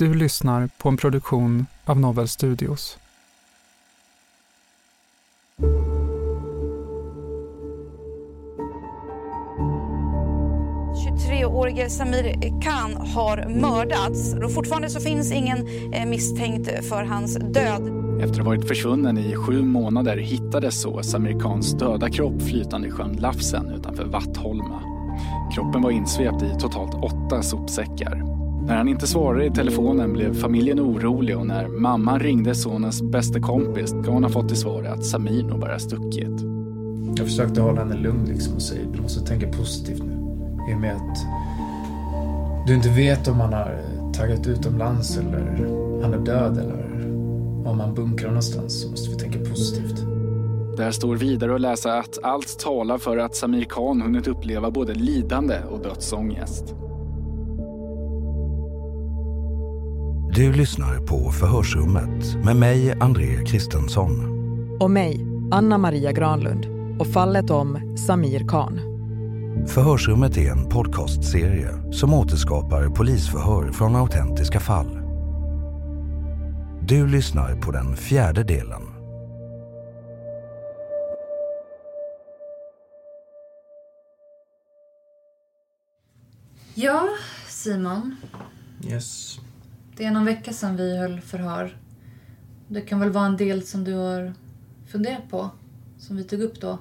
Du 0.00 0.14
lyssnar 0.14 0.68
på 0.78 0.88
en 0.88 0.96
produktion 0.96 1.66
av 1.84 2.00
Novel 2.00 2.28
Studios. 2.28 2.98
årige 11.44 11.90
Samir 11.90 12.60
Khan 12.62 12.96
har 12.96 13.48
mördats. 13.48 14.34
Och 14.34 14.54
fortfarande 14.54 14.90
så 14.90 15.00
finns 15.00 15.32
ingen 15.32 15.58
eh, 15.92 16.06
misstänkt 16.06 16.86
för 16.88 17.04
hans 17.04 17.34
död. 17.34 17.82
Efter 18.16 18.30
att 18.30 18.36
ha 18.36 18.44
varit 18.44 18.68
försvunnen 18.68 19.18
i 19.18 19.36
sju 19.36 19.62
månader 19.62 20.16
hittades 20.16 20.82
så 20.82 21.02
Samir 21.02 21.40
Khans 21.40 21.72
döda 21.72 22.10
kropp 22.10 22.42
flytande 22.42 22.88
i 22.88 22.90
sjön 22.90 23.16
Lafsen 23.16 23.70
utanför 23.70 24.04
Vattholma. 24.04 24.82
Kroppen 25.54 25.82
var 25.82 25.90
insvept 25.90 26.42
i 26.42 26.60
totalt 26.60 26.94
åtta 26.94 27.42
sopsäckar. 27.42 28.39
När 28.70 28.76
han 28.76 28.88
inte 28.88 29.06
svarade 29.06 29.46
i 29.46 29.50
telefonen 29.50 30.12
blev 30.12 30.34
familjen 30.34 30.80
orolig 30.80 31.38
och 31.38 31.46
när 31.46 31.68
mamman 31.68 32.20
ringde 32.20 32.54
sonens 32.54 33.02
bästa 33.02 33.40
kompis 33.40 33.92
gav 33.92 34.14
hon 34.14 34.22
ha 34.22 34.30
fått 34.30 34.48
till 34.48 34.56
svar 34.56 34.84
att 34.84 35.04
Samir 35.04 35.42
nog 35.42 35.60
bara 35.60 35.78
stuckit. 35.78 36.40
Jag 37.16 37.26
försökte 37.26 37.60
hålla 37.60 37.80
henne 37.80 37.96
lugn 37.96 38.24
liksom 38.24 38.54
och 38.54 38.62
säga 38.62 38.86
du 38.92 39.02
måste 39.02 39.26
tänka 39.26 39.48
positivt 39.48 40.02
nu. 40.02 40.12
I 40.70 40.74
och 40.74 40.80
med 40.80 40.96
att 40.96 41.18
du 42.66 42.74
inte 42.74 42.88
vet 42.88 43.28
om 43.28 43.40
han 43.40 43.52
har 43.52 43.78
tagit 44.12 44.46
utomlands 44.46 45.18
eller 45.18 45.40
han 46.02 46.14
är 46.14 46.24
död 46.24 46.58
eller 46.58 47.10
om 47.70 47.80
han 47.80 47.94
bunkrar 47.94 48.28
någonstans 48.28 48.82
så 48.82 48.90
måste 48.90 49.10
vi 49.10 49.16
tänka 49.16 49.50
positivt. 49.50 50.04
Där 50.76 50.90
står 50.90 51.16
vidare 51.16 51.54
att 51.54 51.60
läsa 51.60 51.98
att 51.98 52.18
allt 52.22 52.58
talar 52.58 52.98
för 52.98 53.16
att 53.16 53.34
Samir 53.34 53.64
Khan 53.64 54.00
hunnit 54.00 54.28
uppleva 54.28 54.70
både 54.70 54.94
lidande 54.94 55.56
och 55.70 55.80
dödsångest. 55.82 56.74
Du 60.34 60.52
lyssnar 60.52 61.06
på 61.06 61.30
Förhörsrummet 61.30 62.44
med 62.44 62.56
mig, 62.56 62.92
André 63.00 63.44
Kristensson. 63.46 64.12
Och 64.80 64.90
mig, 64.90 65.26
Anna 65.50 65.78
Maria 65.78 66.12
Granlund. 66.12 66.66
Och 67.00 67.06
fallet 67.06 67.50
om 67.50 67.96
Samir 68.06 68.48
Khan. 68.48 68.80
Förhörsrummet 69.68 70.36
är 70.36 70.50
en 70.50 70.68
podcastserie 70.68 71.92
som 71.92 72.14
återskapar 72.14 72.88
polisförhör 72.88 73.72
från 73.72 73.96
autentiska 73.96 74.60
fall. 74.60 75.00
Du 76.82 77.06
lyssnar 77.06 77.60
på 77.60 77.72
den 77.72 77.96
fjärde 77.96 78.42
delen. 78.42 78.82
Ja, 86.74 87.08
Simon. 87.48 88.16
Yes. 88.84 89.40
Det 90.00 90.06
är 90.06 90.10
någon 90.10 90.24
vecka 90.24 90.52
sedan 90.52 90.76
vi 90.76 90.98
höll 90.98 91.20
förhör. 91.20 91.76
Det 92.68 92.80
kan 92.80 93.00
väl 93.00 93.10
vara 93.10 93.26
en 93.26 93.36
del 93.36 93.62
som 93.62 93.84
du 93.84 93.94
har 93.94 94.32
funderat 94.86 95.30
på, 95.30 95.50
som 95.98 96.16
vi 96.16 96.24
tog 96.24 96.40
upp 96.40 96.60
då. 96.60 96.78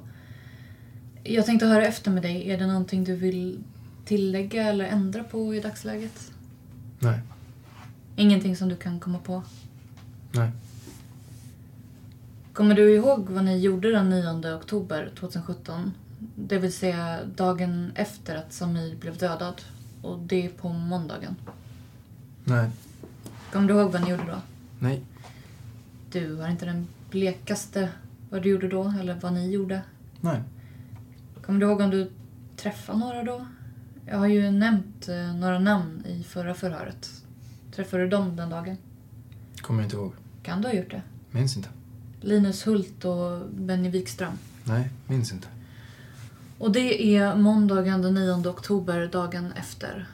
Jag 1.24 1.46
tänkte 1.46 1.66
höra 1.66 1.86
efter 1.86 2.12
med 2.12 2.24
dig. 2.24 2.52
Är 2.52 2.58
det 2.58 2.68
någonting 2.68 3.04
du 3.04 3.16
vill 3.16 3.64
tillägga 4.06 4.64
eller 4.64 4.86
ändra 4.86 5.24
på 5.24 5.56
i 5.56 5.60
dagsläget? 5.60 6.32
Nej. 7.00 7.20
Ingenting 8.16 8.56
som 8.56 8.70
du 8.70 8.76
kan 8.76 9.00
komma 9.00 9.20
på? 9.20 9.44
Nej. 10.32 10.52
Kommer 12.54 12.76
du 12.76 12.96
ihåg 12.96 13.30
vad 13.30 13.44
ni 13.44 13.58
gjorde 13.58 13.92
den 13.92 14.10
9 14.10 14.56
oktober 14.56 15.12
2017? 15.20 15.94
Det 16.36 16.58
vill 16.58 16.74
säga 16.74 17.20
dagen 17.36 17.92
efter 17.96 18.36
att 18.36 18.54
Samir 18.54 18.96
blev 18.96 19.18
dödad. 19.18 19.62
Och 20.02 20.20
det 20.20 20.50
på 20.50 20.70
måndagen. 20.70 21.36
Nej. 22.44 22.70
Kommer 23.52 23.68
du 23.68 23.74
ihåg 23.74 23.92
vad 23.92 24.02
ni 24.02 24.10
gjorde 24.10 24.24
då? 24.28 24.42
Nej. 24.80 25.02
Du 26.12 26.36
har 26.36 26.50
inte 26.50 26.66
den 26.66 26.88
blekaste 27.10 27.90
vad 28.30 28.42
du 28.42 28.50
gjorde 28.50 28.68
då, 28.68 28.94
eller 29.00 29.20
vad 29.22 29.34
ni 29.34 29.52
gjorde? 29.52 29.82
Nej. 30.22 30.44
Kommer 31.42 31.60
du 31.60 31.66
ihåg 31.66 31.82
om 31.82 31.90
du 31.90 32.12
träffade 32.56 33.00
några 33.00 33.24
då? 33.24 33.46
Jag 34.06 34.18
har 34.18 34.28
ju 34.28 34.52
nämnt 34.52 35.08
eh, 35.08 35.36
några 35.36 35.60
namn 35.60 36.06
i 36.06 36.24
förra 36.24 36.54
förhöret. 36.54 37.10
Träffade 37.76 38.04
du 38.04 38.10
dem 38.10 38.36
den 38.36 38.50
dagen? 38.50 38.78
Kommer 39.62 39.84
inte 39.84 39.96
ihåg. 39.96 40.14
Kan 40.44 40.62
du 40.62 40.68
ha 40.68 40.76
gjort 40.76 40.92
det? 40.92 41.02
Minns 41.32 41.58
inte. 41.58 41.70
Linus 42.22 42.68
Hult 42.68 43.06
och 43.06 43.50
Benny 43.52 43.90
Wikström. 43.90 44.34
Nej, 44.64 44.90
minns 45.08 45.32
inte. 45.32 45.48
Och 46.58 46.72
det 46.72 47.16
är 47.18 47.36
måndagen 47.36 48.02
den 48.02 48.14
9 48.14 48.50
oktober, 48.50 49.10
dagen 49.12 49.52
efter. 49.52 50.08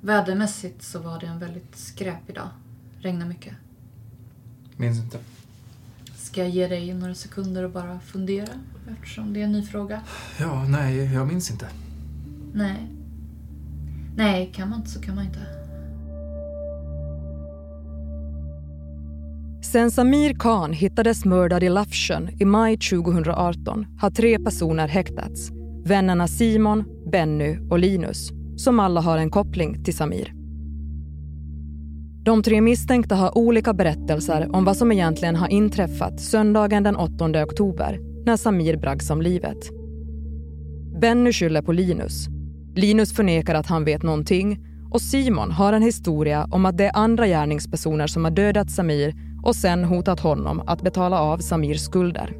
Vädermässigt 0.00 0.82
så 0.82 0.98
var 0.98 1.20
det 1.20 1.26
en 1.26 1.38
väldigt 1.38 1.76
skräpig 1.76 2.34
dag. 2.34 2.48
Regnade 3.00 3.28
mycket. 3.28 3.54
Minns 4.76 4.98
inte. 4.98 5.18
Ska 6.16 6.40
jag 6.40 6.50
ge 6.50 6.68
dig 6.68 6.94
några 6.94 7.14
sekunder 7.14 7.62
och 7.62 7.70
bara 7.70 8.00
fundera? 8.00 8.48
Eftersom 8.92 9.32
det 9.32 9.40
är 9.40 9.44
en 9.44 9.52
ny 9.52 9.62
fråga. 9.62 10.02
Ja, 10.40 10.64
nej, 10.68 11.14
jag 11.14 11.26
minns 11.26 11.50
inte. 11.50 11.68
Nej. 12.52 12.88
Nej, 14.16 14.52
kan 14.54 14.70
man 14.70 14.78
inte 14.78 14.90
så 14.90 15.00
kan 15.00 15.14
man 15.14 15.24
inte. 15.24 15.40
Sen 19.62 19.90
Samir 19.90 20.34
Khan 20.34 20.72
hittades 20.72 21.24
mördad 21.24 21.62
i 21.62 21.68
Lafsjön 21.68 22.30
i 22.40 22.44
maj 22.44 22.78
2018 22.78 23.86
har 24.00 24.10
tre 24.10 24.38
personer 24.38 24.88
häktats. 24.88 25.50
Vännerna 25.84 26.28
Simon, 26.28 26.84
Benny 27.12 27.58
och 27.70 27.78
Linus, 27.78 28.30
som 28.58 28.80
alla 28.80 29.00
har 29.00 29.18
en 29.18 29.30
koppling 29.30 29.84
till 29.84 29.96
Samir. 29.96 30.32
De 32.24 32.42
tre 32.42 32.60
misstänkta 32.60 33.14
har 33.14 33.38
olika 33.38 33.72
berättelser 33.72 34.56
om 34.56 34.64
vad 34.64 34.76
som 34.76 34.92
egentligen 34.92 35.36
har 35.36 35.48
inträffat 35.48 36.20
söndagen 36.20 36.82
den 36.82 36.96
8 36.96 37.44
oktober 37.44 38.00
när 38.26 38.36
Samir 38.36 38.76
braggs 38.76 39.10
om 39.10 39.22
livet. 39.22 39.70
Benny 41.00 41.32
skyller 41.32 41.62
på 41.62 41.72
Linus. 41.72 42.26
Linus 42.74 43.12
förnekar 43.12 43.54
att 43.54 43.66
han 43.66 43.84
vet 43.84 44.02
någonting 44.02 44.58
och 44.90 45.00
Simon 45.00 45.50
har 45.50 45.72
en 45.72 45.82
historia 45.82 46.48
om 46.50 46.66
att 46.66 46.76
det 46.76 46.84
är 46.84 46.96
andra 46.96 47.26
gärningspersoner 47.26 48.06
som 48.06 48.24
har 48.24 48.30
dödat 48.30 48.70
Samir 48.70 49.14
och 49.42 49.56
sen 49.56 49.84
hotat 49.84 50.20
honom 50.20 50.62
att 50.66 50.82
betala 50.82 51.20
av 51.20 51.38
Samirs 51.38 51.80
skulder. 51.80 52.36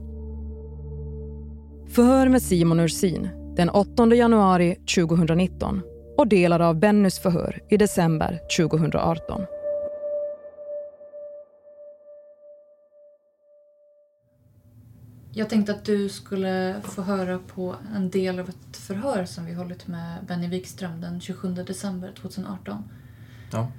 Förhör 1.88 2.28
med 2.28 2.42
Simon 2.42 2.80
Ursin, 2.80 3.28
den 3.56 3.70
8 3.70 4.14
januari 4.14 4.76
2019 4.94 5.82
och 6.18 6.26
delar 6.26 6.60
av 6.60 6.76
Bennys 6.76 7.18
förhör 7.18 7.62
i 7.68 7.76
december 7.76 8.40
2018. 8.56 9.46
Jag 15.32 15.48
tänkte 15.48 15.72
att 15.72 15.84
du 15.84 16.08
skulle 16.08 16.80
få 16.82 17.02
höra 17.02 17.38
på 17.38 17.76
en 17.94 18.10
del 18.10 18.38
av 18.38 18.48
ett 18.48 18.76
förhör 18.76 19.24
som 19.24 19.44
vi 19.44 19.54
hållit 19.54 19.86
med 19.86 20.24
Benny 20.26 20.48
Wikström 20.48 21.00
den 21.00 21.20
27 21.20 21.48
december 21.54 22.12
2018. 22.20 22.82
Ja. 23.52 23.72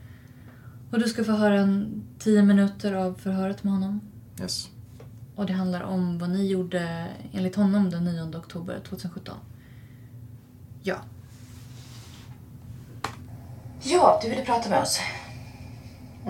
Och 0.91 0.99
du 0.99 1.05
ska 1.05 1.23
få 1.23 1.31
höra 1.31 1.59
en 1.59 2.03
tio 2.19 2.43
minuter 2.43 2.93
av 2.93 3.13
förhöret 3.13 3.63
med 3.63 3.73
honom. 3.73 4.01
Yes. 4.41 4.69
Och 5.35 5.45
det 5.45 5.53
handlar 5.53 5.81
om 5.81 6.17
vad 6.17 6.29
ni 6.29 6.47
gjorde 6.47 7.07
enligt 7.31 7.55
honom 7.55 7.89
den 7.89 8.03
9 8.03 8.37
oktober 8.37 8.79
2017. 8.89 9.37
Ja. 10.83 10.97
Ja, 13.81 14.19
du 14.21 14.29
ville 14.29 14.45
prata 14.45 14.69
med 14.69 14.81
oss. 14.81 14.99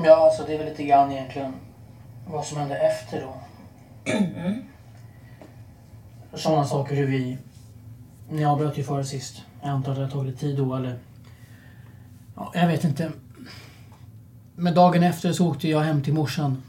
Ja, 0.03 0.25
alltså 0.25 0.43
det 0.45 0.53
är 0.53 0.57
väl 0.57 0.67
lite 0.67 0.83
grann 0.83 1.11
egentligen 1.11 1.53
vad 2.27 2.45
som 2.45 2.57
hände 2.57 2.77
efter 2.77 3.21
då. 3.21 3.35
Mm. 4.11 4.63
Sådana 6.33 6.65
saker 6.65 6.95
hur 6.95 7.07
vi... 7.07 7.37
Ni 8.29 8.45
avbröt 8.45 8.77
ju 8.77 8.83
före 8.83 9.05
sist. 9.05 9.41
Jag 9.61 9.69
antar 9.69 9.91
att 9.91 9.97
det 9.97 10.03
har 10.03 10.11
tagit 10.11 10.39
tid 10.39 10.57
då 10.57 10.75
eller... 10.75 10.99
Ja, 12.35 12.51
jag 12.53 12.67
vet 12.67 12.83
inte. 12.83 13.11
Men 14.55 14.73
dagen 14.73 15.03
efter 15.03 15.33
så 15.33 15.47
åkte 15.47 15.67
jag 15.67 15.81
hem 15.81 16.03
till 16.03 16.13
morsan. 16.13 16.63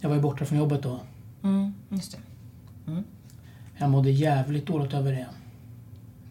Jag 0.00 0.08
var 0.08 0.16
ju 0.16 0.22
borta 0.22 0.44
från 0.44 0.58
jobbet 0.58 0.82
då. 0.82 1.00
Mm, 1.42 1.74
just 1.88 2.12
det. 2.12 2.18
Mm. 2.90 3.04
Jag 3.76 3.90
mådde 3.90 4.10
jävligt 4.10 4.66
dåligt 4.66 4.94
över 4.94 5.12
det. 5.12 5.26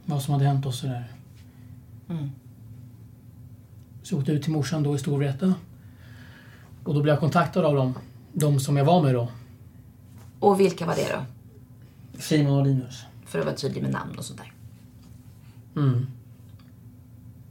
Vad 0.05 0.21
som 0.21 0.33
hade 0.33 0.45
hänt 0.45 0.65
och 0.65 0.73
sådär. 0.73 1.11
Mm. 2.09 2.31
Så 4.03 4.13
jag 4.13 4.19
åkte 4.19 4.31
ut 4.31 4.43
till 4.43 4.51
morsan 4.51 4.83
då 4.83 4.95
i 4.95 4.99
Storvreta. 4.99 5.53
Och 6.83 6.93
då 6.93 7.01
blev 7.01 7.13
jag 7.13 7.19
kontaktad 7.19 7.65
av 7.65 7.75
dem. 7.75 7.93
De 8.33 8.59
som 8.59 8.77
jag 8.77 8.85
var 8.85 9.01
med 9.03 9.13
då. 9.13 9.27
Och 10.39 10.59
vilka 10.59 10.85
var 10.85 10.95
det 10.95 11.07
då? 11.13 11.25
Simon 12.19 12.59
och 12.59 12.65
Linus. 12.65 13.03
För 13.25 13.39
att 13.39 13.45
vara 13.45 13.55
tydlig 13.55 13.83
med 13.83 13.91
namn 13.91 14.17
och 14.17 14.25
sånt 14.25 14.39
där. 14.39 14.53
Mm. 15.81 16.07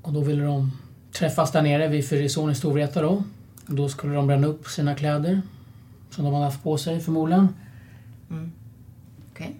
Och 0.02 0.12
då 0.12 0.20
ville 0.20 0.44
de 0.44 0.72
träffas 1.12 1.52
där 1.52 1.62
nere 1.62 1.88
vid 1.88 2.08
Fyrisån 2.08 2.50
i 2.50 2.54
Storvreta 2.54 3.02
då. 3.02 3.22
Då 3.66 3.88
skulle 3.88 4.14
de 4.14 4.26
bränna 4.26 4.46
upp 4.46 4.66
sina 4.66 4.94
kläder. 4.94 5.42
Som 6.10 6.24
de 6.24 6.34
hade 6.34 6.46
haft 6.46 6.62
på 6.62 6.78
sig 6.78 7.00
förmodligen. 7.00 7.48
Mm. 8.30 8.52
Okej. 9.32 9.56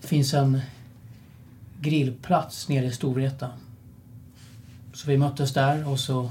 Det 0.00 0.06
finns 0.06 0.34
en 0.34 0.60
grillplats 1.80 2.68
nere 2.68 2.86
i 2.86 2.92
Storvreta. 2.92 3.50
Så 4.94 5.10
vi 5.10 5.16
möttes 5.16 5.52
där 5.52 5.88
och 5.88 6.00
så 6.00 6.30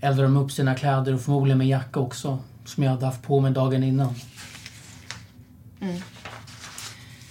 eldade 0.00 0.28
de 0.28 0.36
upp 0.36 0.52
sina 0.52 0.74
kläder 0.74 1.14
och 1.14 1.20
förmodligen 1.20 1.58
med 1.58 1.68
jacka 1.68 2.00
också. 2.00 2.38
Som 2.64 2.82
jag 2.82 2.90
hade 2.90 3.06
haft 3.06 3.22
på 3.22 3.40
mig 3.40 3.52
dagen 3.52 3.82
innan. 3.82 4.14
Mm. 5.80 6.02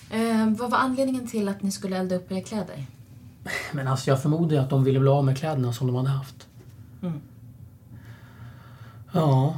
Eh, 0.09 0.57
vad 0.59 0.71
var 0.71 0.77
anledningen 0.77 1.27
till 1.27 1.49
att 1.49 1.61
ni 1.61 1.71
skulle 1.71 1.97
elda 1.97 2.15
upp 2.15 2.31
era 2.31 2.41
kläder? 2.41 2.85
Men 3.71 3.87
alltså 3.87 4.09
jag 4.09 4.21
förmodar 4.21 4.57
att 4.57 4.69
de 4.69 4.83
ville 4.83 4.99
bli 4.99 5.09
av 5.09 5.25
med 5.25 5.37
kläderna 5.37 5.73
som 5.73 5.87
de 5.87 5.95
hade 5.95 6.09
haft. 6.09 6.47
Mm. 7.01 7.21
Ja. 9.11 9.57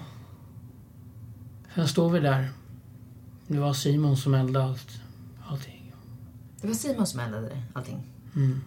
Sen 1.75 1.87
står 1.87 2.09
vi 2.09 2.19
där. 2.19 2.49
Det 3.47 3.59
var 3.59 3.73
Simon 3.73 4.17
som 4.17 4.33
eldade 4.33 4.65
allt, 4.65 5.01
allting. 5.45 5.93
Det 6.61 6.67
var 6.67 6.73
Simon 6.73 7.07
som 7.07 7.19
eldade 7.19 7.61
allting. 7.73 8.03
Mm. 8.35 8.61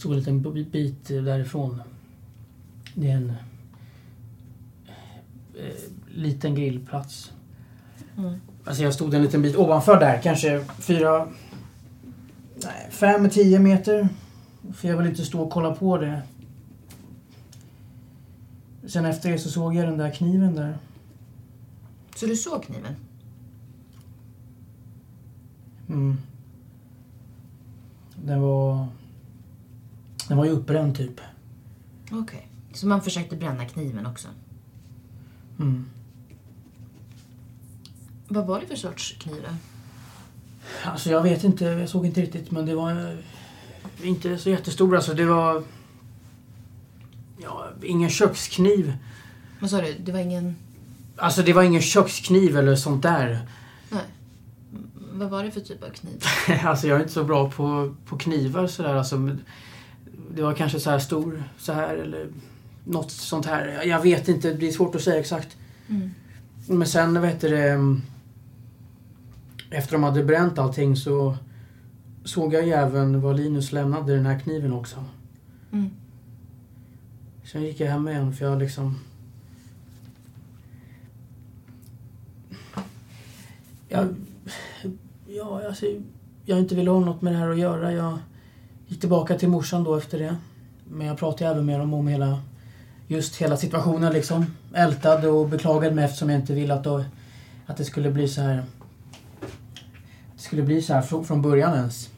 Stod 0.00 0.12
en 0.12 0.18
liten 0.18 0.70
bit 0.70 1.08
därifrån. 1.08 1.82
Det 2.94 3.10
är 3.10 3.16
en 3.16 3.32
eh, 5.54 5.74
liten 6.08 6.54
grillplats. 6.54 7.32
Mm. 8.18 8.40
Alltså 8.64 8.82
jag 8.82 8.94
stod 8.94 9.14
en 9.14 9.22
liten 9.22 9.42
bit 9.42 9.56
ovanför 9.56 10.00
där, 10.00 10.22
kanske 10.22 10.64
fyra, 10.78 11.28
nej, 12.54 12.86
fem, 12.90 13.30
tio 13.30 13.58
meter. 13.58 14.08
För 14.72 14.88
jag 14.88 14.96
vill 14.96 15.06
inte 15.06 15.24
stå 15.24 15.42
och 15.42 15.50
kolla 15.50 15.74
på 15.74 15.98
det. 15.98 16.22
Sen 18.86 19.04
efter 19.04 19.30
det 19.30 19.38
så 19.38 19.50
såg 19.50 19.74
jag 19.74 19.88
den 19.88 19.98
där 19.98 20.10
kniven 20.10 20.54
där. 20.54 20.78
Så 22.16 22.26
du 22.26 22.36
såg 22.36 22.64
kniven? 22.64 22.96
Mm. 25.88 26.16
Den 28.24 28.40
var... 28.40 28.86
Den 30.30 30.38
var 30.38 30.44
ju 30.44 30.50
uppbränd 30.50 30.96
typ. 30.96 31.20
Okej. 32.10 32.48
Så 32.72 32.86
man 32.86 33.02
försökte 33.02 33.36
bränna 33.36 33.64
kniven 33.64 34.06
också? 34.06 34.28
Mm. 35.58 35.86
Vad 38.28 38.46
var 38.46 38.60
det 38.60 38.66
för 38.66 38.76
sorts 38.76 39.16
kniv 39.20 39.42
då? 39.42 39.54
Alltså 40.90 41.10
jag 41.10 41.22
vet 41.22 41.44
inte, 41.44 41.64
jag 41.64 41.88
såg 41.88 42.06
inte 42.06 42.22
riktigt 42.22 42.50
men 42.50 42.66
det 42.66 42.74
var 42.74 42.90
eh, 42.90 44.08
inte 44.08 44.38
så 44.38 44.50
jättestor 44.50 44.96
alltså. 44.96 45.14
Det 45.14 45.24
var... 45.24 45.62
Ja, 47.38 47.68
ingen 47.82 48.10
kökskniv. 48.10 48.96
Vad 49.60 49.70
sa 49.70 49.80
du? 49.80 49.94
Det 49.98 50.12
var 50.12 50.20
ingen... 50.20 50.56
Alltså 51.16 51.42
det 51.42 51.52
var 51.52 51.62
ingen 51.62 51.82
kökskniv 51.82 52.56
eller 52.56 52.76
sånt 52.76 53.02
där. 53.02 53.48
Nej. 53.88 54.04
Vad 55.12 55.30
var 55.30 55.44
det 55.44 55.50
för 55.50 55.60
typ 55.60 55.82
av 55.82 55.88
kniv? 55.88 56.24
alltså 56.64 56.86
jag 56.86 56.96
är 56.96 57.00
inte 57.00 57.12
så 57.12 57.24
bra 57.24 57.50
på, 57.50 57.94
på 58.06 58.18
knivar 58.18 58.66
sådär 58.66 58.94
alltså. 58.94 59.16
men 59.18 59.44
Det 60.34 60.42
var 60.42 60.54
kanske 60.54 60.80
så 60.80 60.90
här 60.90 60.98
stor, 60.98 61.42
så 61.58 61.72
här 61.72 61.96
eller 61.96 62.28
något 62.84 63.10
sånt 63.10 63.46
här. 63.46 63.82
Jag- 63.84 64.02
vet 64.02 64.28
inte, 64.28 64.52
det 64.52 64.68
är 64.68 64.72
svårt 64.72 64.94
att 64.94 65.02
säga 65.02 65.20
exakt. 65.20 65.56
Mm. 65.88 66.10
Men 66.66 66.88
sen 66.88 67.22
vet 67.22 67.40
du 67.40 67.48
det... 67.48 68.00
Efter 69.70 69.92
de 69.92 70.02
hade 70.02 70.24
bränt 70.24 70.58
allting 70.58 70.96
så 70.96 71.36
såg 72.24 72.54
jag 72.54 72.66
ju 72.66 72.72
även 72.72 73.20
var 73.20 73.34
Linus 73.34 73.72
lämnade 73.72 74.16
den 74.16 74.26
här 74.26 74.38
kniven 74.38 74.72
också. 74.72 75.04
Mm. 75.72 75.90
Sen 77.44 77.62
gick 77.62 77.80
jag 77.80 77.88
hem 77.90 78.08
igen 78.08 78.32
för 78.32 78.44
jag 78.44 78.58
liksom... 78.58 78.98
Jag... 83.88 84.08
Ja, 85.28 85.62
alltså, 85.68 85.86
jag 86.44 86.58
inte 86.58 86.74
ville 86.74 86.90
ha 86.90 87.00
något 87.00 87.22
med 87.22 87.32
det 87.32 87.38
här 87.38 87.50
att 87.50 87.58
göra. 87.58 87.92
Jag 87.92 88.18
gick 88.90 89.00
tillbaka 89.00 89.38
till 89.38 89.48
morsan 89.48 89.84
då 89.84 89.96
efter 89.96 90.18
det. 90.18 90.36
Men 90.84 91.06
jag 91.06 91.18
pratade 91.18 91.50
även 91.50 91.66
med 91.66 91.80
dem 91.80 91.94
om 91.94 92.08
hela... 92.08 92.42
Just 93.08 93.36
hela 93.36 93.56
situationen 93.56 94.12
liksom. 94.12 94.46
Ältade 94.74 95.28
och 95.28 95.48
beklagade 95.48 95.94
mig 95.94 96.04
eftersom 96.04 96.30
jag 96.30 96.40
inte 96.40 96.54
ville 96.54 96.74
att, 96.74 96.84
då, 96.84 97.04
att 97.66 97.76
det 97.76 97.84
skulle 97.84 98.10
bli 98.10 98.28
så 98.28 98.40
här... 98.40 98.64
Det 100.34 100.42
skulle 100.42 100.62
bli 100.62 100.82
så 100.82 100.94
här 100.94 101.02
från, 101.02 101.24
från 101.24 101.42
början 101.42 101.74
ens. 101.74 102.10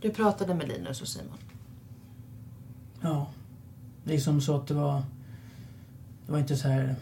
Du 0.00 0.10
pratade 0.10 0.54
med 0.54 0.68
Linus 0.68 1.02
och 1.02 1.08
Simon? 1.08 1.38
Ja. 3.00 3.26
Liksom 4.04 4.40
så 4.40 4.56
att 4.56 4.66
det 4.66 4.74
var... 4.74 5.02
Det 6.26 6.32
var 6.32 6.38
inte 6.38 6.56
så 6.56 6.68
här... 6.68 6.96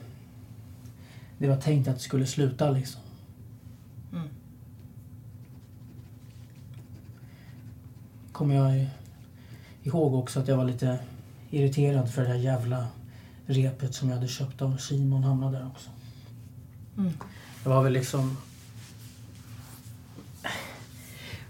Det 1.39 1.49
var 1.49 1.57
tänkt 1.57 1.89
att 1.89 1.95
det 1.95 2.03
skulle 2.03 2.27
sluta 2.27 2.71
liksom. 2.71 3.01
Kommer 8.37 8.55
jag 8.55 8.87
ihåg 9.83 10.15
också 10.15 10.41
att 10.41 10.49
jag 10.49 10.57
var 10.57 10.65
lite 10.65 10.99
irriterad 11.51 12.13
för 12.13 12.23
det 12.23 12.29
här 12.29 12.35
jävla 12.35 12.87
repet 13.47 13.95
som 13.95 14.09
jag 14.09 14.17
hade 14.17 14.29
köpt 14.29 14.63
av 14.63 14.77
Simon 14.77 15.25
hamnade 15.25 15.59
där 15.59 15.67
också. 15.67 15.91
Mm. 16.99 17.13
Det 17.63 17.69
var 17.69 17.83
väl 17.83 17.93
liksom... 17.93 18.37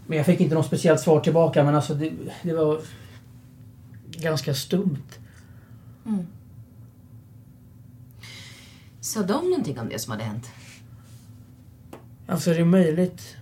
Men 0.06 0.16
jag 0.18 0.26
fick 0.26 0.40
inte 0.40 0.54
något 0.54 0.66
speciellt 0.66 1.00
svar 1.00 1.20
tillbaka 1.20 1.64
men 1.64 1.74
alltså 1.74 1.94
det, 1.94 2.12
det 2.42 2.52
var 2.52 2.80
ganska 4.10 4.54
stumt. 4.54 5.18
Mm. 6.06 6.26
Sa 9.00 9.22
de 9.22 9.50
någonting 9.50 9.78
om 9.78 9.88
det 9.88 9.98
som 9.98 10.10
hade 10.10 10.24
hänt? 10.24 10.50
Alltså 12.26 12.50
det 12.50 12.60
är 12.60 12.64
möjligt. 12.64 13.36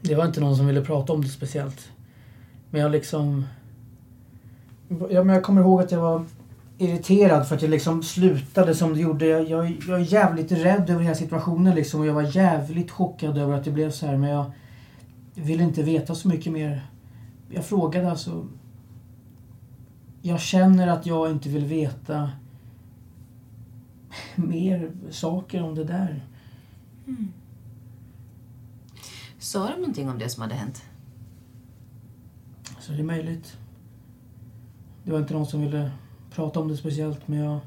Det 0.00 0.14
var 0.14 0.26
inte 0.26 0.40
någon 0.40 0.56
som 0.56 0.66
ville 0.66 0.84
prata 0.84 1.12
om 1.12 1.22
det 1.22 1.28
speciellt. 1.28 1.91
Men 2.72 2.80
jag 2.80 2.92
liksom... 2.92 3.44
Ja, 4.88 5.24
men 5.24 5.28
jag 5.28 5.42
kommer 5.42 5.60
ihåg 5.60 5.80
att 5.80 5.92
jag 5.92 6.00
var 6.00 6.24
irriterad 6.78 7.48
för 7.48 7.54
att 7.54 7.60
det 7.60 7.68
liksom 7.68 8.02
slutade 8.02 8.74
som 8.74 8.94
det 8.94 9.00
gjorde. 9.00 9.26
Jag, 9.26 9.48
jag, 9.48 9.70
jag 9.88 10.00
är 10.00 10.04
jävligt 10.04 10.52
rädd 10.52 10.90
över 10.90 11.02
hela 11.02 11.14
situationen 11.14 11.74
liksom 11.74 12.00
och 12.00 12.06
jag 12.06 12.14
var 12.14 12.36
jävligt 12.36 12.90
chockad 12.90 13.38
över 13.38 13.54
att 13.54 13.64
det 13.64 13.70
blev 13.70 13.90
så 13.90 14.06
här 14.06 14.16
men 14.16 14.30
jag 14.30 14.52
ville 15.34 15.62
inte 15.62 15.82
veta 15.82 16.14
så 16.14 16.28
mycket 16.28 16.52
mer. 16.52 16.86
Jag 17.48 17.64
frågade 17.64 18.10
alltså... 18.10 18.46
Jag 20.22 20.40
känner 20.40 20.88
att 20.88 21.06
jag 21.06 21.30
inte 21.30 21.48
vill 21.48 21.64
veta 21.64 22.30
mer 24.34 24.90
saker 25.10 25.62
om 25.62 25.74
det 25.74 25.84
där. 25.84 26.24
Mm. 27.06 27.32
Sa 29.38 29.68
de 29.68 29.80
någonting 29.80 30.10
om 30.10 30.18
det 30.18 30.28
som 30.28 30.42
hade 30.42 30.54
hänt? 30.54 30.82
Så 32.82 32.92
det 32.92 32.98
är 32.98 33.02
möjligt. 33.02 33.56
Det 35.04 35.12
var 35.12 35.18
inte 35.18 35.34
någon 35.34 35.46
som 35.46 35.60
ville 35.60 35.90
prata 36.34 36.60
om 36.60 36.68
det 36.68 36.76
speciellt 36.76 37.28
men 37.28 37.38
jag 37.38 37.60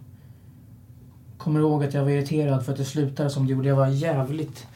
kommer 1.37 1.59
ihåg 1.59 1.83
att 1.83 1.93
jag 1.93 2.03
var 2.03 2.09
irriterad 2.09 2.65
för 2.65 2.71
att 2.71 2.77
det 2.77 2.85
slutade 2.85 3.29
som 3.29 3.45
det 3.45 3.53
gjorde. 3.53 3.67
Jag 3.67 3.75
var 3.75 3.87
jävligt, 3.87 4.67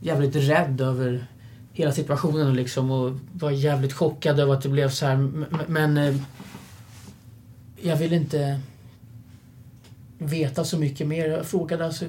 jävligt 0.00 0.36
rädd 0.36 0.80
över 0.80 1.26
hela 1.72 1.92
situationen 1.92 2.54
liksom 2.54 2.90
och 2.90 3.12
var 3.32 3.50
jävligt 3.50 3.92
chockad 3.92 4.40
över 4.40 4.54
att 4.54 4.62
det 4.62 4.68
blev 4.68 4.88
så 4.88 5.06
här. 5.06 5.16
Men 5.66 5.96
eh, 5.96 6.16
jag 7.82 7.96
ville 7.96 8.16
inte 8.16 8.60
veta 10.18 10.64
så 10.64 10.78
mycket 10.78 11.06
mer. 11.06 11.28
Jag 11.28 11.46
frågade 11.46 11.86
alltså... 11.86 12.04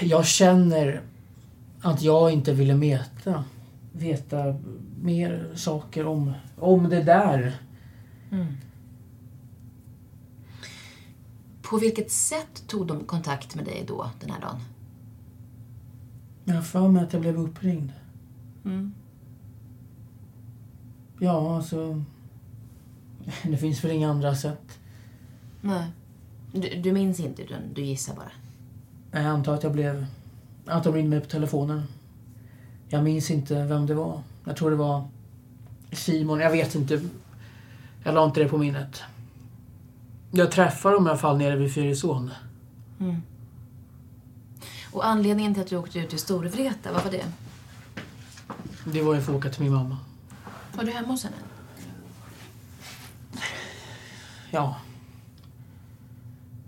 Jag 0.00 0.26
känner 0.26 1.00
att 1.80 2.02
jag 2.02 2.30
inte 2.30 2.52
ville 2.52 2.74
veta, 2.74 3.44
veta 3.96 4.56
mer 5.02 5.52
saker 5.54 6.06
om, 6.06 6.32
om 6.58 6.88
det 6.88 7.02
där. 7.02 7.60
Mm. 8.30 8.46
På 11.62 11.78
vilket 11.78 12.10
sätt 12.10 12.66
tog 12.66 12.86
de 12.86 13.04
kontakt 13.04 13.54
med 13.54 13.64
dig 13.64 13.84
då, 13.88 14.10
den 14.20 14.30
här 14.30 14.40
dagen? 14.40 14.60
Jag 16.44 16.54
har 16.54 16.62
för 16.62 16.88
mig 16.88 17.04
att 17.04 17.12
jag 17.12 17.22
blev 17.22 17.38
uppringd. 17.38 17.92
Mm. 18.64 18.94
Ja, 21.20 21.56
alltså... 21.56 22.04
Det 23.42 23.56
finns 23.56 23.84
väl 23.84 23.90
inga 23.92 24.10
andra 24.10 24.34
sätt. 24.34 24.78
Nej. 25.60 25.90
Du, 26.52 26.80
du 26.80 26.92
minns 26.92 27.20
inte, 27.20 27.42
utan 27.42 27.60
du 27.74 27.82
gissar 27.82 28.14
bara? 28.14 28.32
Jag 29.10 29.24
antar 29.24 29.54
att 29.54 29.62
jag 29.62 29.72
blev... 29.72 30.06
Att 30.66 30.84
de 30.84 30.94
ringde 30.94 31.10
mig 31.10 31.20
på 31.20 31.30
telefonen. 31.30 31.82
Jag 32.88 33.04
minns 33.04 33.30
inte 33.30 33.64
vem 33.64 33.86
det 33.86 33.94
var. 33.94 34.20
Jag 34.44 34.56
tror 34.56 34.70
det 34.70 34.76
var 34.76 35.08
Simon. 35.92 36.40
Jag 36.40 36.50
vet 36.50 36.74
inte. 36.74 37.00
Jag 38.04 38.14
la 38.14 38.24
inte 38.24 38.40
det 38.40 38.48
på 38.48 38.58
minnet. 38.58 39.02
Jag 40.30 40.50
träffade 40.50 40.94
dem 40.94 41.06
i 41.06 41.10
alla 41.10 41.18
fall 41.18 41.38
nere 41.38 41.56
vid 41.56 41.74
Fyrisån. 41.74 42.30
Mm. 43.00 43.22
Och 44.92 45.06
anledningen 45.06 45.54
till 45.54 45.62
att 45.62 45.68
du 45.68 45.76
åkte 45.76 45.98
ut 45.98 46.10
till 46.10 46.18
Storvreta, 46.18 46.92
vad 46.92 47.04
var 47.04 47.10
det? 47.10 47.24
Det 48.84 49.02
var 49.02 49.14
ju 49.14 49.20
för 49.20 49.32
att 49.32 49.38
åka 49.38 49.50
till 49.50 49.62
min 49.62 49.72
mamma. 49.72 49.96
Var 50.76 50.84
du 50.84 50.90
hemma 50.90 51.08
hos 51.08 51.24
henne? 51.24 51.36
Ja. 54.50 54.76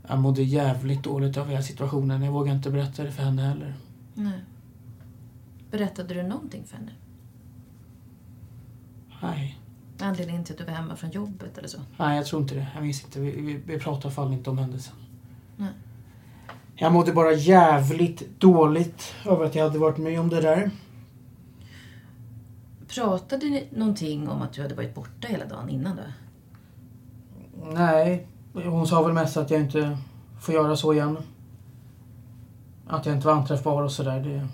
Jag 0.09 0.19
mådde 0.19 0.43
jävligt 0.43 1.03
dåligt 1.03 1.37
av 1.37 1.49
hela 1.49 1.63
situationen. 1.63 2.23
Jag 2.23 2.33
vågade 2.33 2.57
inte 2.57 2.71
berätta 2.71 3.03
det 3.03 3.13
för 3.13 3.23
henne 3.23 3.43
heller. 3.43 3.75
Nej. 4.15 4.41
Berättade 5.71 6.15
du 6.15 6.23
någonting 6.23 6.65
för 6.65 6.77
henne? 6.77 6.93
Nej. 9.23 9.59
Anledningen 10.01 10.45
till 10.45 10.53
att 10.53 10.59
du 10.59 10.65
var 10.65 10.73
hemma 10.73 10.97
från 10.97 11.11
jobbet 11.11 11.59
eller 11.59 11.69
så? 11.69 11.79
Nej, 11.97 12.17
jag 12.17 12.27
tror 12.27 12.43
inte 12.43 12.55
det. 12.55 12.67
Jag 12.75 12.83
minns 12.83 13.05
inte. 13.05 13.21
Vi, 13.21 13.31
vi, 13.31 13.55
vi 13.67 13.79
pratade 13.79 14.03
i 14.03 14.07
alla 14.07 14.15
fall 14.15 14.33
inte 14.33 14.51
om 14.51 14.59
händelsen. 14.59 14.95
Nej. 15.57 15.73
Jag 16.75 16.93
mådde 16.93 17.13
bara 17.13 17.33
jävligt 17.33 18.41
dåligt 18.41 19.15
över 19.27 19.45
att 19.45 19.55
jag 19.55 19.65
hade 19.65 19.79
varit 19.79 19.99
med 19.99 20.21
om 20.21 20.29
det 20.29 20.41
där. 20.41 20.71
Pratade 22.89 23.47
ni 23.47 23.69
någonting 23.71 24.29
om 24.29 24.43
att 24.43 24.53
du 24.53 24.63
hade 24.63 24.75
varit 24.75 24.95
borta 24.95 25.29
hela 25.29 25.45
dagen 25.45 25.69
innan 25.69 25.97
då? 25.97 26.03
Nej, 27.73 28.27
hon 28.53 28.87
sa 28.87 29.03
väl 29.03 29.13
mest 29.13 29.37
att 29.37 29.51
jag 29.51 29.61
inte 29.61 29.99
får 30.41 30.55
göra 30.55 30.77
så 30.77 30.93
igen. 30.93 31.19
Att 32.87 33.07
jag 33.07 33.15
inte 33.15 33.27
var 33.27 33.35
anträffbar 33.35 33.83
och 33.83 33.93
sådär. 33.93 34.21
Det... 34.21 34.49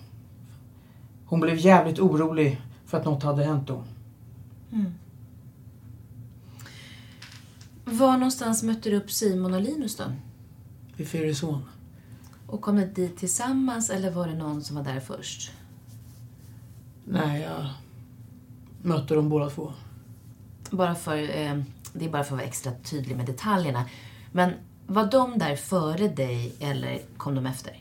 Hon 1.26 1.40
blev 1.40 1.56
jävligt 1.56 1.98
orolig 1.98 2.60
för 2.86 2.98
att 2.98 3.04
något 3.04 3.22
hade 3.22 3.44
hänt 3.44 3.68
då. 3.68 3.84
Mm. 4.72 4.94
Var 7.84 8.12
någonstans 8.12 8.62
mötte 8.62 8.90
du 8.90 8.96
upp 8.96 9.10
Simon 9.10 9.54
och 9.54 9.60
Linus 9.60 9.96
då? 9.96 10.04
Vid 10.96 11.08
Fyrisån. 11.08 11.64
Och 12.46 12.60
kom 12.60 12.76
ni 12.76 12.86
dit 12.86 13.16
tillsammans 13.16 13.90
eller 13.90 14.10
var 14.10 14.28
det 14.28 14.34
någon 14.34 14.64
som 14.64 14.76
var 14.76 14.82
där 14.82 15.00
först? 15.00 15.52
Nej, 17.04 17.42
jag 17.42 17.66
mötte 18.82 19.14
dem 19.14 19.28
båda 19.28 19.50
två. 19.50 19.72
Bara 20.70 20.94
för, 20.94 21.16
eh, 21.16 21.62
det 21.92 22.04
är 22.04 22.10
bara 22.10 22.24
för 22.24 22.34
att 22.34 22.38
vara 22.38 22.42
extra 22.42 22.72
tydlig 22.72 23.16
med 23.16 23.26
detaljerna. 23.26 23.84
Men 24.32 24.52
var 24.86 25.06
de 25.06 25.38
där 25.38 25.56
före 25.56 26.08
dig 26.08 26.54
eller 26.60 27.00
kom 27.16 27.34
de 27.34 27.46
efter? 27.46 27.80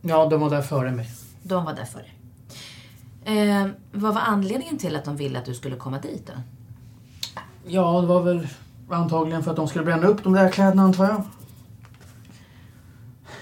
Ja, 0.00 0.26
de 0.26 0.40
var 0.40 0.50
där 0.50 0.62
före 0.62 0.90
mig. 0.90 1.10
De 1.42 1.64
var 1.64 1.74
där 1.74 1.84
före. 1.84 2.06
Eh, 3.24 3.66
vad 3.92 4.14
var 4.14 4.20
anledningen 4.20 4.78
till 4.78 4.96
att 4.96 5.04
de 5.04 5.16
ville 5.16 5.38
att 5.38 5.44
du 5.44 5.54
skulle 5.54 5.76
komma 5.76 5.98
dit 5.98 6.26
då? 6.26 6.32
Ja, 7.66 8.00
det 8.00 8.06
var 8.06 8.22
väl 8.22 8.48
antagligen 8.88 9.42
för 9.42 9.50
att 9.50 9.56
de 9.56 9.68
skulle 9.68 9.84
bränna 9.84 10.06
upp 10.06 10.24
de 10.24 10.32
där 10.32 10.50
kläderna 10.50 10.82
antar 10.82 11.04
jag. 11.04 11.22